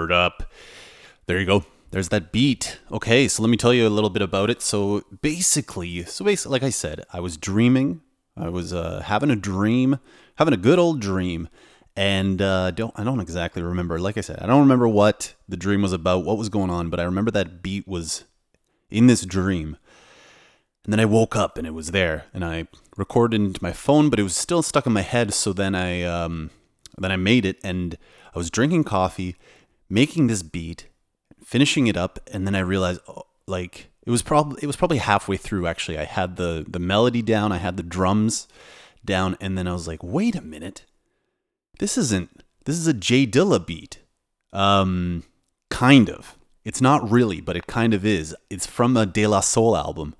Word 0.00 0.12
up. 0.12 0.44
There 1.26 1.38
you 1.38 1.44
go. 1.44 1.66
There's 1.90 2.08
that 2.08 2.32
beat. 2.32 2.78
Okay, 2.90 3.28
so 3.28 3.42
let 3.42 3.50
me 3.50 3.58
tell 3.58 3.74
you 3.74 3.86
a 3.86 3.90
little 3.90 4.08
bit 4.08 4.22
about 4.22 4.48
it. 4.48 4.62
So 4.62 5.02
basically, 5.20 6.04
so 6.04 6.24
basically, 6.24 6.52
like 6.52 6.62
I 6.62 6.70
said, 6.70 7.04
I 7.12 7.20
was 7.20 7.36
dreaming. 7.36 8.00
I 8.34 8.48
was 8.48 8.72
uh, 8.72 9.02
having 9.04 9.30
a 9.30 9.36
dream, 9.36 9.98
having 10.36 10.54
a 10.54 10.56
good 10.56 10.78
old 10.78 11.00
dream, 11.02 11.50
and 11.94 12.40
uh, 12.40 12.70
don't 12.70 12.98
I 12.98 13.04
don't 13.04 13.20
exactly 13.20 13.60
remember. 13.60 13.98
Like 13.98 14.16
I 14.16 14.22
said, 14.22 14.38
I 14.40 14.46
don't 14.46 14.62
remember 14.62 14.88
what 14.88 15.34
the 15.46 15.58
dream 15.58 15.82
was 15.82 15.92
about, 15.92 16.24
what 16.24 16.38
was 16.38 16.48
going 16.48 16.70
on, 16.70 16.88
but 16.88 16.98
I 16.98 17.02
remember 17.02 17.30
that 17.32 17.62
beat 17.62 17.86
was 17.86 18.24
in 18.88 19.06
this 19.06 19.26
dream. 19.26 19.76
And 20.84 20.94
then 20.94 21.00
I 21.00 21.04
woke 21.04 21.36
up 21.36 21.58
and 21.58 21.66
it 21.66 21.74
was 21.74 21.90
there, 21.90 22.24
and 22.32 22.42
I 22.42 22.68
recorded 22.96 23.38
into 23.38 23.62
my 23.62 23.74
phone, 23.74 24.08
but 24.08 24.18
it 24.18 24.22
was 24.22 24.34
still 24.34 24.62
stuck 24.62 24.86
in 24.86 24.94
my 24.94 25.02
head. 25.02 25.34
So 25.34 25.52
then 25.52 25.74
I 25.74 26.04
um, 26.04 26.48
then 26.96 27.12
I 27.12 27.16
made 27.16 27.44
it, 27.44 27.58
and 27.62 27.98
I 28.34 28.38
was 28.38 28.48
drinking 28.48 28.84
coffee, 28.84 29.36
making 29.90 30.28
this 30.28 30.42
beat, 30.42 30.86
finishing 31.44 31.86
it 31.86 31.96
up, 31.96 32.18
and 32.32 32.46
then 32.46 32.54
I 32.54 32.60
realized, 32.60 33.00
oh, 33.08 33.24
like 33.46 33.90
it 34.06 34.10
was 34.10 34.22
probably 34.22 34.60
it 34.62 34.66
was 34.66 34.76
probably 34.76 34.98
halfway 34.98 35.36
through. 35.36 35.66
Actually, 35.66 35.98
I 35.98 36.04
had 36.04 36.36
the 36.36 36.64
the 36.66 36.78
melody 36.78 37.20
down, 37.20 37.52
I 37.52 37.58
had 37.58 37.76
the 37.76 37.82
drums 37.82 38.48
down, 39.04 39.36
and 39.40 39.58
then 39.58 39.66
I 39.66 39.72
was 39.72 39.86
like, 39.86 40.02
wait 40.02 40.34
a 40.34 40.40
minute, 40.40 40.84
this 41.78 41.98
isn't 41.98 42.42
this 42.64 42.76
is 42.76 42.86
a 42.86 42.94
Jay 42.94 43.26
Dilla 43.26 43.64
beat, 43.64 43.98
um, 44.52 45.24
kind 45.68 46.08
of. 46.08 46.36
It's 46.64 46.80
not 46.80 47.10
really, 47.10 47.40
but 47.40 47.56
it 47.56 47.66
kind 47.66 47.94
of 47.94 48.04
is. 48.04 48.36
It's 48.50 48.66
from 48.66 48.96
a 48.96 49.06
De 49.06 49.26
La 49.26 49.40
Soul 49.40 49.76
album, 49.76 50.14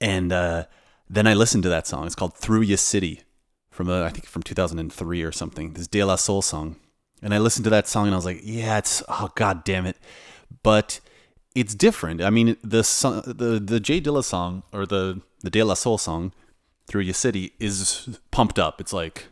and 0.00 0.32
uh, 0.32 0.64
then 1.08 1.26
I 1.26 1.34
listened 1.34 1.62
to 1.64 1.68
that 1.68 1.86
song. 1.86 2.06
It's 2.06 2.14
called 2.14 2.36
"Thru 2.36 2.60
Ya 2.60 2.76
City." 2.76 3.22
from 3.78 3.88
a, 3.88 4.02
I 4.02 4.08
think 4.08 4.26
from 4.26 4.42
2003 4.42 5.22
or 5.22 5.30
something. 5.30 5.74
This 5.74 5.86
De 5.86 6.02
La 6.02 6.16
Soul 6.16 6.42
song, 6.42 6.74
and 7.22 7.34
I 7.34 7.38
listened 7.38 7.64
to 7.64 7.70
that 7.70 7.88
song 7.88 8.06
and 8.06 8.14
I 8.14 8.16
was 8.16 8.24
like, 8.24 8.40
yeah, 8.42 8.78
it's 8.78 9.02
oh 9.08 9.30
god 9.34 9.64
damn 9.64 9.86
it, 9.86 9.96
but 10.62 11.00
it's 11.54 11.74
different. 11.74 12.22
I 12.22 12.30
mean, 12.30 12.56
the 12.62 12.82
the 13.26 13.60
the 13.64 13.80
Jay 13.80 14.00
Dilla 14.00 14.22
song 14.22 14.62
or 14.72 14.86
the 14.86 15.20
the 15.40 15.50
De 15.50 15.62
La 15.62 15.74
Soul 15.74 15.98
song, 15.98 16.32
"Through 16.86 17.02
Your 17.02 17.14
City" 17.14 17.52
is 17.58 18.18
pumped 18.30 18.58
up. 18.58 18.80
It's 18.80 18.92
like 18.92 19.26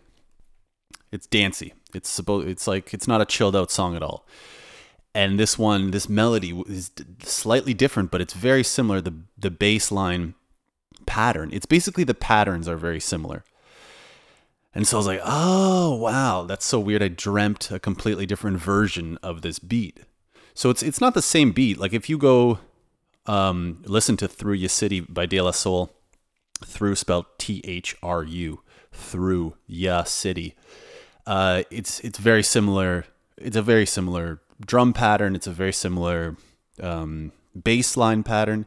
it's 1.12 1.26
dancey. 1.26 1.74
It's 1.94 2.08
supposed. 2.08 2.48
It's 2.48 2.66
like 2.66 2.92
it's 2.92 3.08
not 3.08 3.20
a 3.20 3.24
chilled 3.26 3.56
out 3.56 3.70
song 3.70 3.96
at 3.96 4.02
all. 4.02 4.26
And 5.14 5.40
this 5.40 5.58
one, 5.58 5.92
this 5.92 6.08
melody 6.08 6.50
is 6.68 6.90
slightly 7.22 7.72
different, 7.72 8.10
but 8.10 8.20
it's 8.20 8.34
very 8.34 8.64
similar. 8.64 9.00
The 9.00 9.14
the 9.38 9.50
bass 9.50 9.90
line 9.92 10.34
pattern. 11.06 11.50
It's 11.52 11.66
basically 11.66 12.04
the 12.04 12.14
patterns 12.14 12.68
are 12.68 12.76
very 12.76 13.00
similar. 13.00 13.44
And 14.76 14.86
so 14.86 14.96
I 14.96 14.98
was 14.98 15.06
like, 15.06 15.22
oh, 15.24 15.94
wow, 15.96 16.42
that's 16.42 16.66
so 16.66 16.78
weird. 16.78 17.02
I 17.02 17.08
dreamt 17.08 17.70
a 17.70 17.80
completely 17.80 18.26
different 18.26 18.58
version 18.58 19.18
of 19.22 19.40
this 19.40 19.58
beat. 19.58 20.00
So 20.52 20.68
it's 20.68 20.82
it's 20.82 21.00
not 21.00 21.14
the 21.14 21.22
same 21.22 21.52
beat. 21.52 21.78
Like 21.78 21.94
if 21.94 22.10
you 22.10 22.18
go 22.18 22.58
um, 23.26 23.82
listen 23.86 24.16
to 24.18 24.28
Thru 24.28 24.52
Ya 24.52 24.68
City 24.68 25.00
by 25.00 25.26
De 25.26 25.40
La 25.40 25.50
Soul, 25.50 25.90
through 26.64 26.94
spelled 26.94 27.26
T 27.38 27.62
H 27.64 27.96
R 28.02 28.22
U, 28.22 28.60
through 28.92 29.54
Ya 29.66 30.04
City. 30.04 30.54
Uh, 31.26 31.62
it's 31.70 32.00
it's 32.00 32.18
very 32.18 32.42
similar. 32.42 33.06
It's 33.36 33.56
a 33.56 33.62
very 33.62 33.86
similar 33.86 34.40
drum 34.64 34.92
pattern. 34.92 35.34
It's 35.34 35.46
a 35.46 35.52
very 35.52 35.72
similar 35.72 36.36
um, 36.82 37.32
bass 37.60 37.96
line 37.96 38.22
pattern. 38.22 38.66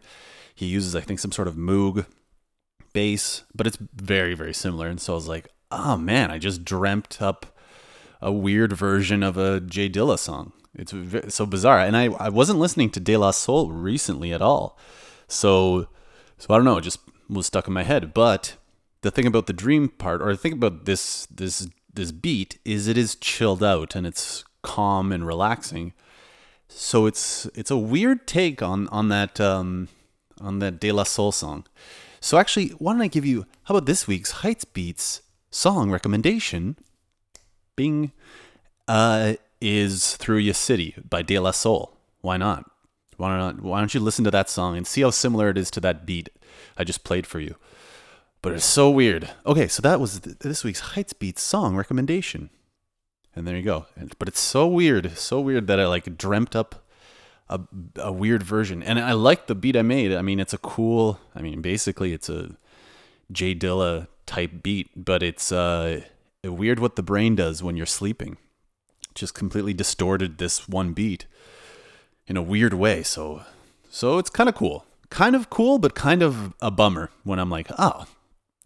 He 0.54 0.66
uses, 0.66 0.96
I 0.96 1.02
think, 1.02 1.20
some 1.20 1.32
sort 1.32 1.48
of 1.48 1.56
Moog 1.56 2.06
bass, 2.94 3.44
but 3.56 3.66
it's 3.66 3.78
very 3.78 4.34
very 4.34 4.54
similar. 4.54 4.88
And 4.88 5.00
so 5.00 5.14
I 5.14 5.16
was 5.16 5.28
like, 5.28 5.48
oh 5.72 5.98
man, 5.98 6.32
I 6.32 6.38
just 6.38 6.66
dreamt 6.66 7.22
up 7.22 7.46
a 8.22 8.32
weird 8.32 8.74
version 8.74 9.24
of 9.24 9.38
a 9.38 9.60
Jay 9.60 9.90
Dilla 9.90 10.18
song. 10.18 10.54
It's 10.74 10.94
so 11.34 11.46
bizarre, 11.46 11.80
and 11.80 11.98
I, 11.98 12.06
I 12.06 12.30
wasn't 12.30 12.60
listening 12.60 12.90
to 12.92 13.00
De 13.00 13.18
La 13.18 13.32
Soul 13.32 13.72
recently 13.72 14.32
at 14.32 14.42
all, 14.42 14.78
so 15.28 15.88
so 16.38 16.54
I 16.54 16.58
don't 16.58 16.66
know, 16.66 16.78
it 16.78 16.84
just 16.84 17.00
was 17.30 17.48
stuck 17.48 17.68
in 17.68 17.74
my 17.74 17.84
head. 17.84 18.14
But 18.14 18.56
the 19.02 19.12
thing 19.12 19.26
about 19.26 19.48
the 19.48 19.54
dream 19.54 19.90
part, 19.90 20.22
or 20.22 20.32
the 20.32 20.38
thing 20.38 20.54
about 20.54 20.86
this 20.86 21.26
this 21.28 21.68
this 21.94 22.12
beat, 22.12 22.60
is 22.64 22.88
it 22.88 22.98
is 22.98 23.16
chilled 23.16 23.64
out 23.64 23.96
and 23.96 24.06
it's 24.06 24.46
calm 24.62 25.12
and 25.12 25.26
relaxing. 25.26 25.94
So 26.68 27.08
it's 27.08 27.46
it's 27.56 27.72
a 27.72 27.78
weird 27.78 28.28
take 28.28 28.62
on 28.62 28.88
on 28.90 29.10
that 29.10 29.40
um, 29.42 29.90
on 30.40 30.60
that 30.60 30.80
De 30.80 30.92
La 30.92 31.04
Soul 31.04 31.32
song. 31.32 31.66
So 32.22 32.38
actually, 32.38 32.70
why 32.70 32.94
don't 32.94 33.02
I 33.02 33.08
give 33.08 33.26
you 33.26 33.46
how 33.64 33.76
about 33.76 33.86
this 33.86 34.08
week's 34.08 34.32
Heights 34.32 34.66
Beats 34.66 35.22
song 35.50 35.92
recommendation, 35.92 36.78
Bing, 37.76 38.12
uh, 38.88 39.34
is 39.62 40.16
Through 40.18 40.38
Your 40.38 40.54
City 40.54 40.96
by 41.08 41.22
De 41.22 41.38
La 41.40 41.52
Soul. 41.52 41.98
Why 42.22 42.38
not? 42.38 42.70
Why 43.18 43.38
not? 43.38 43.62
Why 43.62 43.80
don't 43.80 43.94
you 43.94 44.00
listen 44.00 44.24
to 44.26 44.32
that 44.32 44.50
song 44.50 44.78
and 44.78 44.88
see 44.88 45.02
how 45.02 45.10
similar 45.10 45.50
it 45.50 45.58
is 45.58 45.70
to 45.72 45.80
that 45.82 46.06
beat 46.06 46.30
I 46.78 46.84
just 46.84 47.04
played 47.04 47.28
for 47.28 47.40
you? 47.40 47.56
But 48.42 48.54
it's 48.54 48.66
so 48.66 48.90
weird. 48.90 49.30
Okay, 49.46 49.68
so 49.68 49.82
that 49.82 50.00
was 50.00 50.22
th- 50.22 50.38
this 50.40 50.64
week's 50.64 50.80
Heights 50.80 51.12
Beats 51.12 51.42
song 51.42 51.76
recommendation. 51.76 52.50
And 53.36 53.46
there 53.46 53.58
you 53.58 53.64
go. 53.64 53.86
But 54.18 54.30
it's 54.30 54.40
so 54.40 54.66
weird, 54.68 55.18
so 55.18 55.42
weird 55.42 55.68
that 55.68 55.80
I 55.80 55.88
like 55.88 56.18
dreamt 56.18 56.56
up 56.56 56.86
a, 57.50 57.60
a 57.98 58.12
weird 58.12 58.44
version. 58.44 58.82
And 58.82 59.00
I 59.00 59.12
like 59.12 59.48
the 59.48 59.56
beat 59.56 59.76
I 59.76 59.82
made. 59.82 60.14
I 60.14 60.22
mean, 60.22 60.40
it's 60.40 60.54
a 60.54 60.58
cool, 60.58 61.20
I 61.36 61.42
mean, 61.42 61.62
basically 61.62 62.14
it's 62.14 62.30
a 62.30 62.56
Jay 63.32 63.54
Dilla 63.54 64.08
type 64.40 64.64
beat, 64.64 64.90
but 64.96 65.22
it's 65.22 65.52
uh, 65.52 66.02
weird 66.44 66.80
what 66.80 66.96
the 66.96 67.04
brain 67.04 67.36
does 67.36 67.62
when 67.62 67.76
you're 67.76 67.86
sleeping. 67.86 68.38
Just 69.16 69.34
completely 69.34 69.74
distorted 69.74 70.38
this 70.38 70.68
one 70.68 70.94
beat 70.94 71.26
in 72.28 72.38
a 72.38 72.42
weird 72.42 72.74
way. 72.74 73.04
So, 73.04 73.42
so 73.90 74.18
it's 74.18 74.30
kind 74.30 74.48
of 74.48 74.56
cool. 74.56 74.86
Kind 75.10 75.36
of 75.36 75.50
cool, 75.50 75.80
but 75.80 75.96
kind 75.96 76.22
of 76.22 76.54
a 76.62 76.72
bummer 76.72 77.10
when 77.24 77.40
I'm 77.40 77.50
like, 77.50 77.70
oh, 77.78 78.06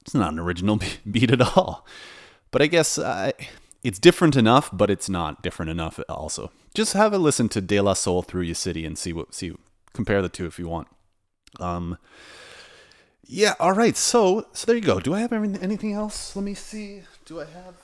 it's 0.02 0.14
not 0.14 0.34
an 0.34 0.40
original 0.40 0.80
beat 1.12 1.32
at 1.32 1.42
all. 1.42 1.86
But 2.52 2.62
I 2.62 2.68
guess 2.68 2.98
uh, 2.98 3.32
it's 3.84 4.00
different 4.00 4.36
enough, 4.36 4.70
but 4.72 4.92
it's 4.92 5.10
not 5.10 5.42
different 5.42 5.72
enough 5.72 6.00
also. 6.08 6.52
Just 6.76 6.94
have 6.94 7.14
a 7.14 7.18
listen 7.18 7.50
to 7.50 7.62
De 7.62 7.80
La 7.80 7.94
Soul 7.94 8.22
through 8.22 8.44
your 8.44 8.56
city 8.56 8.86
and 8.86 8.98
see 8.98 9.14
what 9.14 9.34
see 9.34 9.56
compare 9.94 10.22
the 10.22 10.30
two 10.30 10.46
if 10.46 10.60
you 10.60 10.68
want. 10.68 10.88
Um 11.60 11.98
yeah, 13.26 13.54
all 13.60 13.74
right. 13.74 13.96
So, 13.96 14.48
so 14.54 14.66
there 14.66 14.76
you 14.76 14.82
go. 14.82 15.00
Do 15.00 15.14
I 15.14 15.22
have 15.22 15.34
anything 15.34 15.94
else? 15.94 16.36
Let 16.36 16.44
me 16.44 16.54
see. 16.54 17.02
Do 17.26 17.42
I 17.42 17.46
have 17.46 17.76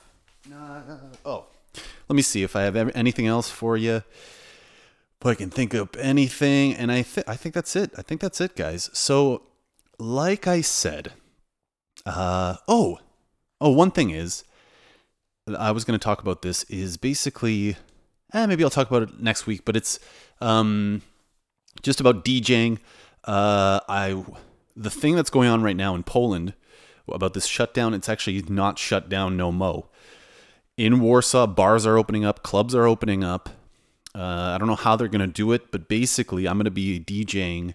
uh, 0.52 0.80
oh. 1.24 1.46
Let 2.08 2.16
me 2.16 2.22
see 2.22 2.42
if 2.42 2.56
I 2.56 2.62
have 2.62 2.76
anything 2.76 3.26
else 3.26 3.50
for 3.50 3.76
you. 3.76 4.02
If 5.20 5.26
I 5.26 5.34
can 5.34 5.50
think 5.50 5.74
of 5.74 5.94
anything 5.96 6.74
and 6.74 6.90
I 6.90 7.02
think 7.02 7.28
I 7.28 7.36
think 7.36 7.54
that's 7.54 7.76
it. 7.76 7.92
I 7.96 8.02
think 8.02 8.20
that's 8.20 8.40
it, 8.40 8.56
guys. 8.56 8.90
So, 8.92 9.42
like 9.98 10.46
I 10.46 10.62
said, 10.62 11.12
uh, 12.06 12.56
oh, 12.66 12.98
oh, 13.60 13.70
one 13.70 13.90
thing 13.90 14.10
is, 14.10 14.44
I 15.58 15.70
was 15.70 15.84
going 15.84 15.98
to 15.98 16.02
talk 16.02 16.20
about 16.20 16.42
this 16.42 16.64
is 16.64 16.96
basically, 16.96 17.76
eh, 18.32 18.46
maybe 18.46 18.64
I'll 18.64 18.70
talk 18.70 18.90
about 18.90 19.02
it 19.02 19.20
next 19.20 19.46
week, 19.46 19.64
but 19.64 19.76
it's 19.76 20.00
um, 20.40 21.02
just 21.82 22.00
about 22.00 22.24
DJing. 22.24 22.78
Uh, 23.24 23.80
I 23.88 24.24
the 24.80 24.90
thing 24.90 25.14
that's 25.14 25.30
going 25.30 25.48
on 25.48 25.62
right 25.62 25.76
now 25.76 25.94
in 25.94 26.02
Poland 26.02 26.54
about 27.12 27.34
this 27.34 27.46
shutdown. 27.46 27.92
It's 27.92 28.08
actually 28.08 28.42
not 28.48 28.78
shut 28.78 29.08
down 29.08 29.36
no 29.36 29.52
mo. 29.52 29.90
In 30.76 31.00
Warsaw, 31.00 31.46
bars 31.46 31.84
are 31.86 31.98
opening 31.98 32.24
up, 32.24 32.42
clubs 32.42 32.74
are 32.74 32.86
opening 32.86 33.22
up. 33.22 33.50
Uh, 34.14 34.52
I 34.54 34.58
don't 34.58 34.68
know 34.68 34.76
how 34.76 34.96
they're 34.96 35.08
going 35.08 35.20
to 35.20 35.26
do 35.26 35.52
it, 35.52 35.70
but 35.70 35.88
basically, 35.88 36.48
I'm 36.48 36.56
going 36.56 36.64
to 36.64 36.70
be 36.70 36.98
DJing 36.98 37.74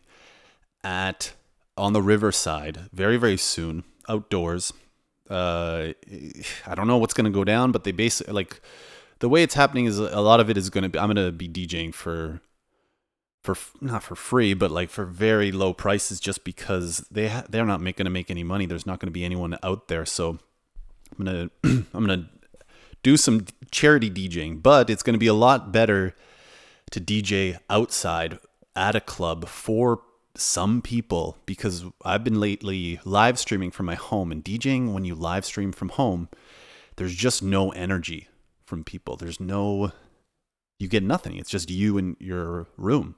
at 0.84 1.34
on 1.78 1.94
the 1.94 2.02
riverside 2.02 2.90
very 2.94 3.18
very 3.18 3.38
soon 3.38 3.84
outdoors. 4.08 4.74
Uh, 5.30 5.94
I 6.68 6.76
don't 6.76 6.88
know 6.88 6.98
what's 6.98 7.14
going 7.14 7.26
to 7.26 7.32
go 7.32 7.44
down, 7.44 7.72
but 7.72 7.84
they 7.84 7.92
basically 7.92 8.34
like 8.34 8.62
the 9.20 9.30
way 9.30 9.44
it's 9.44 9.56
happening 9.56 9.86
is 9.86 9.98
a 10.00 10.22
lot 10.22 10.40
of 10.40 10.50
it 10.50 10.58
is 10.58 10.70
going 10.70 10.84
to 10.84 10.90
be. 10.90 11.00
I'm 11.00 11.12
going 11.12 11.26
to 11.26 11.32
be 11.32 11.48
DJing 11.48 11.94
for 11.94 12.42
for 13.46 13.56
not 13.80 14.04
for 14.04 14.16
free, 14.16 14.54
but 14.54 14.72
like 14.72 14.90
for 14.90 15.06
very 15.06 15.52
low 15.52 15.74
prices, 15.74 16.20
just 16.20 16.44
because 16.44 17.06
they 17.12 17.30
ha- 17.30 17.46
they're 17.48 17.66
not 17.66 17.80
going 17.80 18.06
to 18.06 18.10
make 18.10 18.30
any 18.30 18.44
money. 18.44 18.66
There's 18.66 18.86
not 18.86 19.00
going 19.00 19.08
to 19.08 19.14
be 19.14 19.24
anyone 19.24 19.58
out 19.64 19.88
there, 19.88 20.06
so 20.06 20.40
I'm 21.18 21.26
gonna 21.26 21.50
I'm 21.64 22.06
gonna 22.06 22.30
do 23.04 23.18
some 23.18 23.46
charity 23.72 24.10
DJing, 24.10 24.62
but 24.62 24.90
it's 24.90 25.04
going 25.04 25.14
to 25.14 25.20
be 25.20 25.28
a 25.28 25.34
lot 25.34 25.72
better 25.72 26.16
to 26.92 27.00
DJ 27.00 27.60
outside 27.70 28.40
at 28.76 28.96
a 28.96 29.02
club 29.02 29.48
for 29.48 30.02
some 30.36 30.82
people 30.82 31.38
because 31.46 31.86
I've 32.04 32.24
been 32.24 32.40
lately 32.40 33.00
live 33.06 33.40
streaming 33.40 33.72
from 33.72 33.86
my 33.86 33.96
home 33.96 34.32
and 34.32 34.44
DJing 34.44 34.94
when 34.94 35.06
you 35.06 35.16
live 35.16 35.46
stream 35.46 35.72
from 35.72 35.90
home, 35.90 36.30
there's 36.98 37.16
just 37.16 37.42
no 37.42 37.72
energy 37.72 38.28
from 38.66 38.84
people. 38.84 39.16
There's 39.16 39.40
no 39.40 39.92
you 40.80 40.88
get 40.88 41.04
nothing. 41.04 41.38
It's 41.38 41.50
just 41.50 41.70
you 41.70 41.98
in 41.98 42.18
your 42.20 42.68
room. 42.78 43.16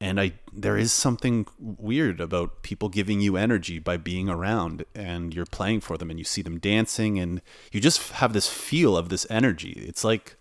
And 0.00 0.20
I 0.20 0.34
there 0.52 0.76
is 0.76 0.92
something 0.92 1.46
weird 1.58 2.20
about 2.20 2.62
people 2.62 2.88
giving 2.88 3.20
you 3.20 3.36
energy 3.36 3.80
by 3.80 3.96
being 3.96 4.28
around 4.28 4.84
and 4.94 5.34
you're 5.34 5.44
playing 5.44 5.80
for 5.80 5.98
them 5.98 6.08
and 6.08 6.18
you 6.18 6.24
see 6.24 6.42
them 6.42 6.58
dancing 6.60 7.18
and 7.18 7.42
you 7.72 7.80
just 7.80 8.12
have 8.12 8.32
this 8.32 8.48
feel 8.48 8.96
of 8.96 9.08
this 9.08 9.26
energy. 9.28 9.84
It's 9.88 10.04
like 10.04 10.36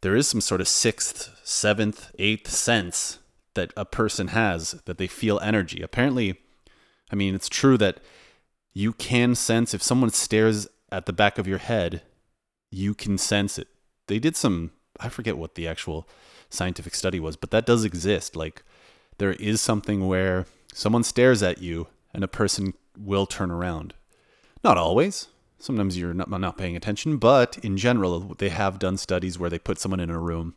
there 0.00 0.16
is 0.16 0.26
some 0.26 0.40
sort 0.40 0.60
of 0.60 0.66
sixth, 0.66 1.30
seventh, 1.44 2.10
eighth 2.18 2.50
sense 2.50 3.18
that 3.54 3.72
a 3.76 3.84
person 3.84 4.28
has 4.28 4.72
that 4.86 4.98
they 4.98 5.06
feel 5.06 5.38
energy. 5.40 5.82
Apparently, 5.82 6.40
I 7.12 7.14
mean, 7.14 7.34
it's 7.34 7.48
true 7.48 7.76
that 7.78 8.00
you 8.72 8.92
can 8.92 9.34
sense 9.34 9.74
if 9.74 9.82
someone 9.82 10.10
stares 10.10 10.68
at 10.90 11.06
the 11.06 11.12
back 11.12 11.38
of 11.38 11.46
your 11.46 11.58
head, 11.58 12.02
you 12.70 12.94
can 12.94 13.18
sense 13.18 13.58
it. 13.58 13.68
They 14.06 14.18
did 14.18 14.36
some, 14.36 14.70
I 15.00 15.08
forget 15.08 15.38
what 15.38 15.54
the 15.54 15.66
actual 15.66 16.08
scientific 16.48 16.94
study 16.94 17.20
was, 17.20 17.36
but 17.36 17.50
that 17.50 17.66
does 17.66 17.84
exist. 17.84 18.36
Like, 18.36 18.62
there 19.18 19.32
is 19.32 19.60
something 19.60 20.06
where 20.06 20.46
someone 20.72 21.04
stares 21.04 21.42
at 21.42 21.62
you 21.62 21.88
and 22.12 22.24
a 22.24 22.28
person 22.28 22.74
will 22.98 23.26
turn 23.26 23.50
around. 23.50 23.94
Not 24.62 24.76
always. 24.76 25.28
Sometimes 25.58 25.98
you're 25.98 26.14
not, 26.14 26.30
not 26.30 26.58
paying 26.58 26.76
attention, 26.76 27.18
but 27.18 27.58
in 27.58 27.76
general, 27.76 28.34
they 28.38 28.48
have 28.48 28.78
done 28.78 28.96
studies 28.96 29.38
where 29.38 29.50
they 29.50 29.58
put 29.58 29.78
someone 29.78 30.00
in 30.00 30.10
a 30.10 30.18
room 30.18 30.54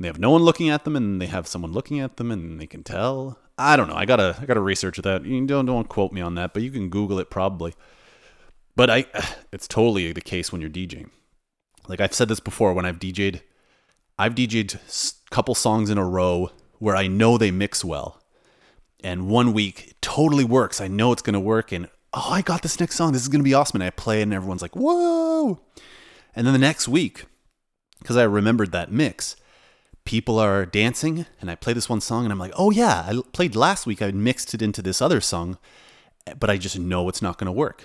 they 0.00 0.08
have 0.08 0.18
no 0.18 0.30
one 0.30 0.42
looking 0.42 0.68
at 0.68 0.84
them 0.84 0.96
and 0.96 1.20
they 1.20 1.26
have 1.26 1.46
someone 1.46 1.72
looking 1.72 2.00
at 2.00 2.16
them 2.16 2.30
and 2.30 2.60
they 2.60 2.66
can 2.66 2.82
tell 2.82 3.38
i 3.56 3.76
don't 3.76 3.88
know 3.88 3.94
i 3.94 4.04
gotta 4.04 4.36
i 4.40 4.44
gotta 4.44 4.60
research 4.60 4.98
that 4.98 5.24
you 5.24 5.46
don't 5.46 5.66
don't 5.66 5.88
quote 5.88 6.12
me 6.12 6.20
on 6.20 6.34
that 6.34 6.52
but 6.52 6.62
you 6.62 6.70
can 6.70 6.88
google 6.88 7.18
it 7.18 7.30
probably 7.30 7.74
but 8.76 8.90
i 8.90 9.06
it's 9.52 9.68
totally 9.68 10.12
the 10.12 10.20
case 10.20 10.50
when 10.50 10.60
you're 10.60 10.70
djing 10.70 11.10
like 11.88 12.00
i've 12.00 12.14
said 12.14 12.28
this 12.28 12.40
before 12.40 12.72
when 12.72 12.84
i've 12.84 12.98
dj'd 12.98 13.40
i've 14.18 14.34
dj'd 14.34 14.74
a 14.74 15.34
couple 15.34 15.54
songs 15.54 15.90
in 15.90 15.98
a 15.98 16.06
row 16.06 16.50
where 16.78 16.96
i 16.96 17.06
know 17.06 17.38
they 17.38 17.50
mix 17.50 17.84
well 17.84 18.22
and 19.02 19.28
one 19.28 19.52
week 19.52 19.88
it 19.88 20.02
totally 20.02 20.44
works 20.44 20.80
i 20.80 20.88
know 20.88 21.12
it's 21.12 21.22
gonna 21.22 21.40
work 21.40 21.72
and 21.72 21.88
oh 22.12 22.30
i 22.30 22.42
got 22.42 22.62
this 22.62 22.80
next 22.80 22.96
song 22.96 23.12
this 23.12 23.22
is 23.22 23.28
gonna 23.28 23.44
be 23.44 23.54
awesome 23.54 23.80
and 23.80 23.86
i 23.86 23.90
play 23.90 24.20
it 24.20 24.24
and 24.24 24.34
everyone's 24.34 24.62
like 24.62 24.76
whoa 24.76 25.60
and 26.34 26.46
then 26.46 26.52
the 26.52 26.58
next 26.58 26.88
week 26.88 27.24
because 28.00 28.16
i 28.16 28.22
remembered 28.22 28.72
that 28.72 28.90
mix 28.90 29.36
people 30.04 30.38
are 30.38 30.66
dancing 30.66 31.26
and 31.40 31.50
I 31.50 31.54
play 31.54 31.72
this 31.72 31.88
one 31.88 32.00
song 32.00 32.24
and 32.24 32.32
I'm 32.32 32.38
like, 32.38 32.52
oh 32.56 32.70
yeah, 32.70 33.06
I 33.08 33.20
played 33.32 33.56
last 33.56 33.86
week. 33.86 34.02
I 34.02 34.10
mixed 34.10 34.54
it 34.54 34.62
into 34.62 34.82
this 34.82 35.00
other 35.00 35.20
song, 35.20 35.58
but 36.38 36.50
I 36.50 36.56
just 36.58 36.78
know 36.78 37.08
it's 37.08 37.22
not 37.22 37.38
going 37.38 37.46
to 37.46 37.52
work. 37.52 37.84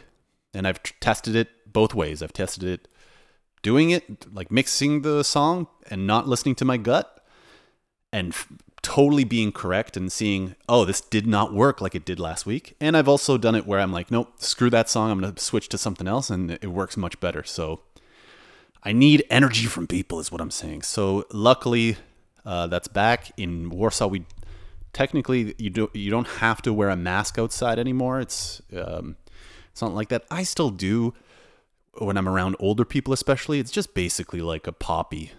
And 0.53 0.67
I've 0.67 0.83
t- 0.83 0.95
tested 0.99 1.35
it 1.35 1.49
both 1.71 1.93
ways. 1.93 2.21
I've 2.21 2.33
tested 2.33 2.63
it 2.63 2.87
doing 3.61 3.89
it, 3.89 4.33
like 4.33 4.51
mixing 4.51 5.01
the 5.01 5.23
song 5.23 5.67
and 5.89 6.07
not 6.07 6.27
listening 6.27 6.55
to 6.55 6.65
my 6.65 6.77
gut 6.77 7.23
and 8.11 8.33
f- 8.33 8.47
totally 8.81 9.23
being 9.23 9.51
correct 9.51 9.97
and 9.97 10.11
seeing, 10.11 10.55
oh, 10.67 10.85
this 10.85 11.01
did 11.01 11.27
not 11.27 11.53
work 11.53 11.81
like 11.81 11.95
it 11.95 12.05
did 12.05 12.19
last 12.19 12.45
week. 12.45 12.75
And 12.79 12.95
I've 12.95 13.07
also 13.07 13.37
done 13.37 13.55
it 13.55 13.67
where 13.67 13.79
I'm 13.79 13.91
like, 13.91 14.09
nope, 14.09 14.33
screw 14.37 14.69
that 14.69 14.89
song. 14.89 15.11
I'm 15.11 15.19
going 15.19 15.33
to 15.33 15.43
switch 15.43 15.69
to 15.69 15.77
something 15.77 16.07
else 16.07 16.29
and 16.29 16.51
it 16.51 16.67
works 16.67 16.95
much 16.95 17.19
better. 17.19 17.43
So 17.43 17.81
I 18.83 18.93
need 18.93 19.25
energy 19.29 19.65
from 19.65 19.87
people, 19.87 20.19
is 20.19 20.31
what 20.31 20.41
I'm 20.41 20.51
saying. 20.51 20.83
So 20.83 21.25
luckily, 21.31 21.97
uh, 22.45 22.67
that's 22.67 22.87
back 22.87 23.31
in 23.37 23.69
Warsaw. 23.69 24.07
We 24.07 24.25
technically 24.93 25.53
you 25.57 25.69
do 25.69 25.91
you 25.93 26.09
don't 26.09 26.27
have 26.27 26.61
to 26.63 26.73
wear 26.73 26.89
a 26.89 26.95
mask 26.95 27.37
outside 27.37 27.77
anymore. 27.77 28.19
It's 28.19 28.61
um, 28.75 29.17
it's 29.71 29.81
not 29.81 29.93
like 29.93 30.09
that. 30.09 30.25
I 30.31 30.43
still 30.43 30.69
do 30.69 31.13
when 31.99 32.17
I'm 32.17 32.27
around 32.27 32.55
older 32.59 32.85
people, 32.85 33.13
especially. 33.13 33.59
It's 33.59 33.71
just 33.71 33.93
basically 33.93 34.41
like 34.41 34.67
a 34.67 34.71
poppy 34.71 35.31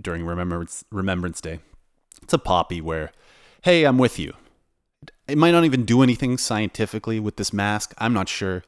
during 0.00 0.24
Remembrance 0.24 0.84
Remembrance 0.90 1.40
Day. 1.40 1.60
It's 2.22 2.32
a 2.32 2.38
poppy 2.38 2.80
where, 2.80 3.12
hey, 3.62 3.84
I'm 3.84 3.98
with 3.98 4.18
you. 4.18 4.34
It 5.26 5.38
might 5.38 5.52
not 5.52 5.64
even 5.64 5.84
do 5.84 6.02
anything 6.02 6.38
scientifically 6.38 7.18
with 7.20 7.36
this 7.36 7.52
mask. 7.52 7.94
I'm 7.98 8.12
not 8.12 8.28
sure. 8.28 8.62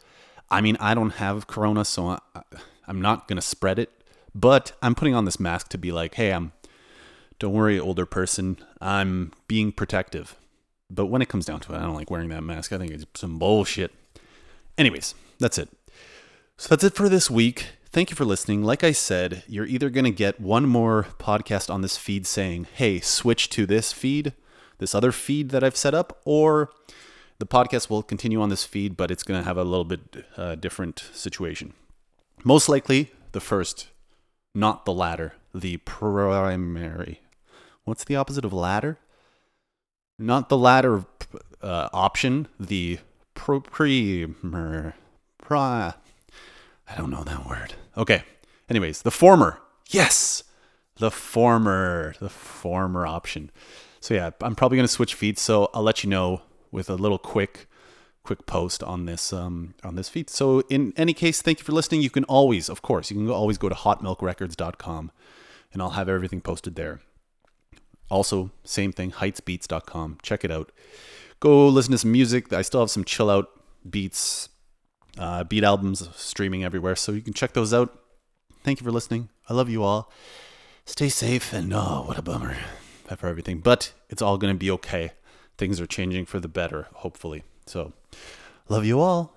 I 0.51 0.61
mean, 0.61 0.77
I 0.79 0.95
don't 0.95 1.15
have 1.15 1.47
corona, 1.47 1.85
so 1.85 2.09
I, 2.09 2.41
I'm 2.87 3.01
not 3.01 3.29
gonna 3.29 3.43
spread 3.43 3.79
it. 3.79 3.91
But 4.35 4.73
I'm 4.83 4.95
putting 4.95 5.15
on 5.15 5.25
this 5.25 5.41
mask 5.41 5.71
to 5.71 5.79
be 5.79 5.93
like, 5.93 6.15
hey, 6.15 6.33
I'm 6.33 6.53
don't 7.39 7.53
worry, 7.53 7.79
older 7.79 8.07
person. 8.07 8.59
I'm 8.81 9.33
being 9.49 9.73
protective. 9.73 10.37
But 10.89 11.07
when 11.07 11.21
it 11.21 11.29
comes 11.29 11.45
down 11.47 11.61
to 11.61 11.75
it, 11.75 11.77
I 11.77 11.83
don't 11.83 11.95
like 11.95 12.11
wearing 12.11 12.29
that 12.31 12.43
mask. 12.43 12.73
I 12.73 12.79
think 12.79 12.93
it's 12.93 13.05
some 13.15 13.39
bullshit. 13.39 13.93
Anyways, 14.79 15.15
that's 15.39 15.59
it. 15.59 15.69
So 16.59 16.69
that's 16.71 16.85
it 16.85 16.95
for 16.95 17.11
this 17.11 17.31
week. 17.31 17.67
Thank 17.91 18.09
you 18.09 18.17
for 18.17 18.25
listening. 18.25 18.65
Like 18.65 18.83
I 18.83 18.93
said, 18.93 19.43
you're 19.47 19.67
either 19.67 19.91
going 19.91 20.05
to 20.05 20.11
get 20.11 20.41
one 20.41 20.67
more 20.67 21.07
podcast 21.19 21.73
on 21.73 21.83
this 21.83 21.99
feed 21.99 22.27
saying, 22.27 22.67
hey, 22.73 22.99
switch 23.01 23.51
to 23.51 23.67
this 23.67 23.93
feed, 23.93 24.33
this 24.79 24.95
other 24.95 25.13
feed 25.13 25.51
that 25.51 25.63
I've 25.63 25.77
set 25.77 25.93
up, 25.93 26.19
or 26.25 26.71
the 27.39 27.47
podcast 27.47 27.91
will 27.91 28.03
continue 28.03 28.41
on 28.41 28.49
this 28.49 28.65
feed, 28.65 28.97
but 28.97 29.11
it's 29.11 29.23
going 29.23 29.39
to 29.39 29.45
have 29.45 29.59
a 29.59 29.65
little 29.65 29.85
bit 29.85 30.25
uh, 30.39 30.55
different 30.55 31.11
situation. 31.13 31.75
Most 32.43 32.71
likely 32.71 33.13
the 33.33 33.41
first, 33.41 33.89
not 34.55 34.87
the 34.87 34.95
latter, 34.95 35.35
the 35.55 35.77
primary. 35.79 37.21
What's 37.85 38.05
the 38.05 38.17
opposite 38.17 38.47
of 38.47 38.55
ladder? 38.55 38.99
Not 40.19 40.49
the 40.49 40.57
latter 40.57 41.05
uh, 41.61 41.91
option, 41.93 42.49
the 42.59 42.99
primer. 43.35 44.95
Pri- 45.39 45.95
I 46.89 46.97
don't 46.97 47.11
know 47.11 47.25
that 47.25 47.47
word. 47.47 47.75
Okay. 47.97 48.23
Anyways, 48.69 49.03
the 49.03 49.11
former. 49.11 49.61
Yes. 49.89 50.43
The 50.99 51.11
former. 51.11 52.15
The 52.21 52.31
former 52.31 53.07
option. 53.07 53.51
So 54.01 54.15
yeah, 54.15 54.31
I'm 54.41 54.55
probably 54.55 54.77
going 54.77 54.87
to 54.87 54.93
switch 54.93 55.15
feeds. 55.15 55.41
So 55.41 55.71
I'll 55.75 55.83
let 55.83 56.05
you 56.05 56.11
know 56.11 56.43
with 56.71 56.89
a 56.91 56.95
little 56.95 57.19
quick 57.19 57.67
quick 58.23 58.45
post 58.45 58.83
on 58.83 59.07
this 59.07 59.33
um, 59.33 59.75
on 59.85 59.95
this 59.95 60.09
feed. 60.09 60.29
So 60.29 60.61
in 60.69 60.93
any 60.97 61.15
case, 61.15 61.41
thank 61.41 61.61
you 61.61 61.65
for 61.65 61.73
listening. 61.73 62.03
You 62.03 62.11
can 62.11 62.25
always, 62.25 62.69
of 62.69 62.83
course, 62.83 63.11
you 63.11 63.17
can 63.17 63.31
always 63.31 63.57
go 63.57 63.69
to 63.69 63.75
hotmilkrecords.com 63.75 65.13
and 65.73 65.83
I'll 65.83 65.91
have 65.91 66.09
everything 66.09 66.41
posted 66.41 66.75
there. 66.75 67.01
Also, 68.11 68.51
same 68.65 68.93
thing, 68.93 69.13
heightsbeats.com. 69.13 70.19
Check 70.23 70.45
it 70.45 70.51
out. 70.51 70.73
Go 71.41 71.69
listen 71.69 71.93
to 71.93 71.99
some 71.99 72.13
music. 72.13 72.53
I 72.53 72.63
still 72.63 72.81
have 72.81 72.91
some 72.91 73.05
chill 73.05 73.31
out 73.31 73.49
beats, 73.89 74.49
uh, 75.19 75.45
beat 75.45 75.65
albums 75.65 76.09
streaming 76.15 76.65
everywhere, 76.65 76.97
so 76.97 77.13
you 77.13 77.23
can 77.23 77.33
check 77.33 77.53
those 77.53 77.73
out. 77.73 77.99
Thank 78.63 78.81
you 78.81 78.85
for 78.85 78.93
listening. 78.93 79.29
I 79.49 79.55
love 79.55 79.69
you 79.69 79.83
all. 79.83 80.11
Stay 80.85 81.09
safe 81.09 81.53
and 81.53 81.73
oh, 81.73 82.05
what 82.07 82.19
a 82.19 82.23
bummer 82.23 82.57
for 83.17 83.29
everything. 83.29 83.61
But 83.61 83.93
it's 84.09 84.23
all 84.23 84.39
going 84.39 84.53
to 84.53 84.59
be 84.59 84.71
okay. 84.73 85.13
Things 85.59 85.81
are 85.81 85.87
changing 85.87 86.27
for 86.27 86.41
the 86.41 86.49
better, 86.49 86.89
hopefully. 86.95 87.45
So, 87.67 87.93
love 88.69 88.85
you 88.85 89.01
all, 89.01 89.33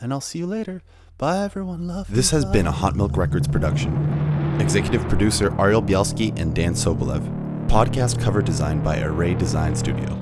and 0.00 0.12
I'll 0.12 0.20
see 0.20 0.40
you 0.40 0.46
later. 0.46 0.82
Bye, 1.16 1.44
everyone. 1.44 1.86
Love. 1.86 2.08
This 2.10 2.30
has 2.30 2.44
been 2.44 2.66
a 2.66 2.72
Hot 2.72 2.96
Milk 2.96 3.16
Records 3.16 3.46
production. 3.46 4.58
Executive 4.60 5.08
producer 5.08 5.54
Ariel 5.60 5.82
Bielski 5.82 6.36
and 6.38 6.54
Dan 6.54 6.74
Sobolev. 6.74 7.22
Podcast 7.68 8.20
cover 8.20 8.42
designed 8.42 8.82
by 8.82 9.00
Array 9.00 9.34
Design 9.34 9.76
Studio. 9.76 10.18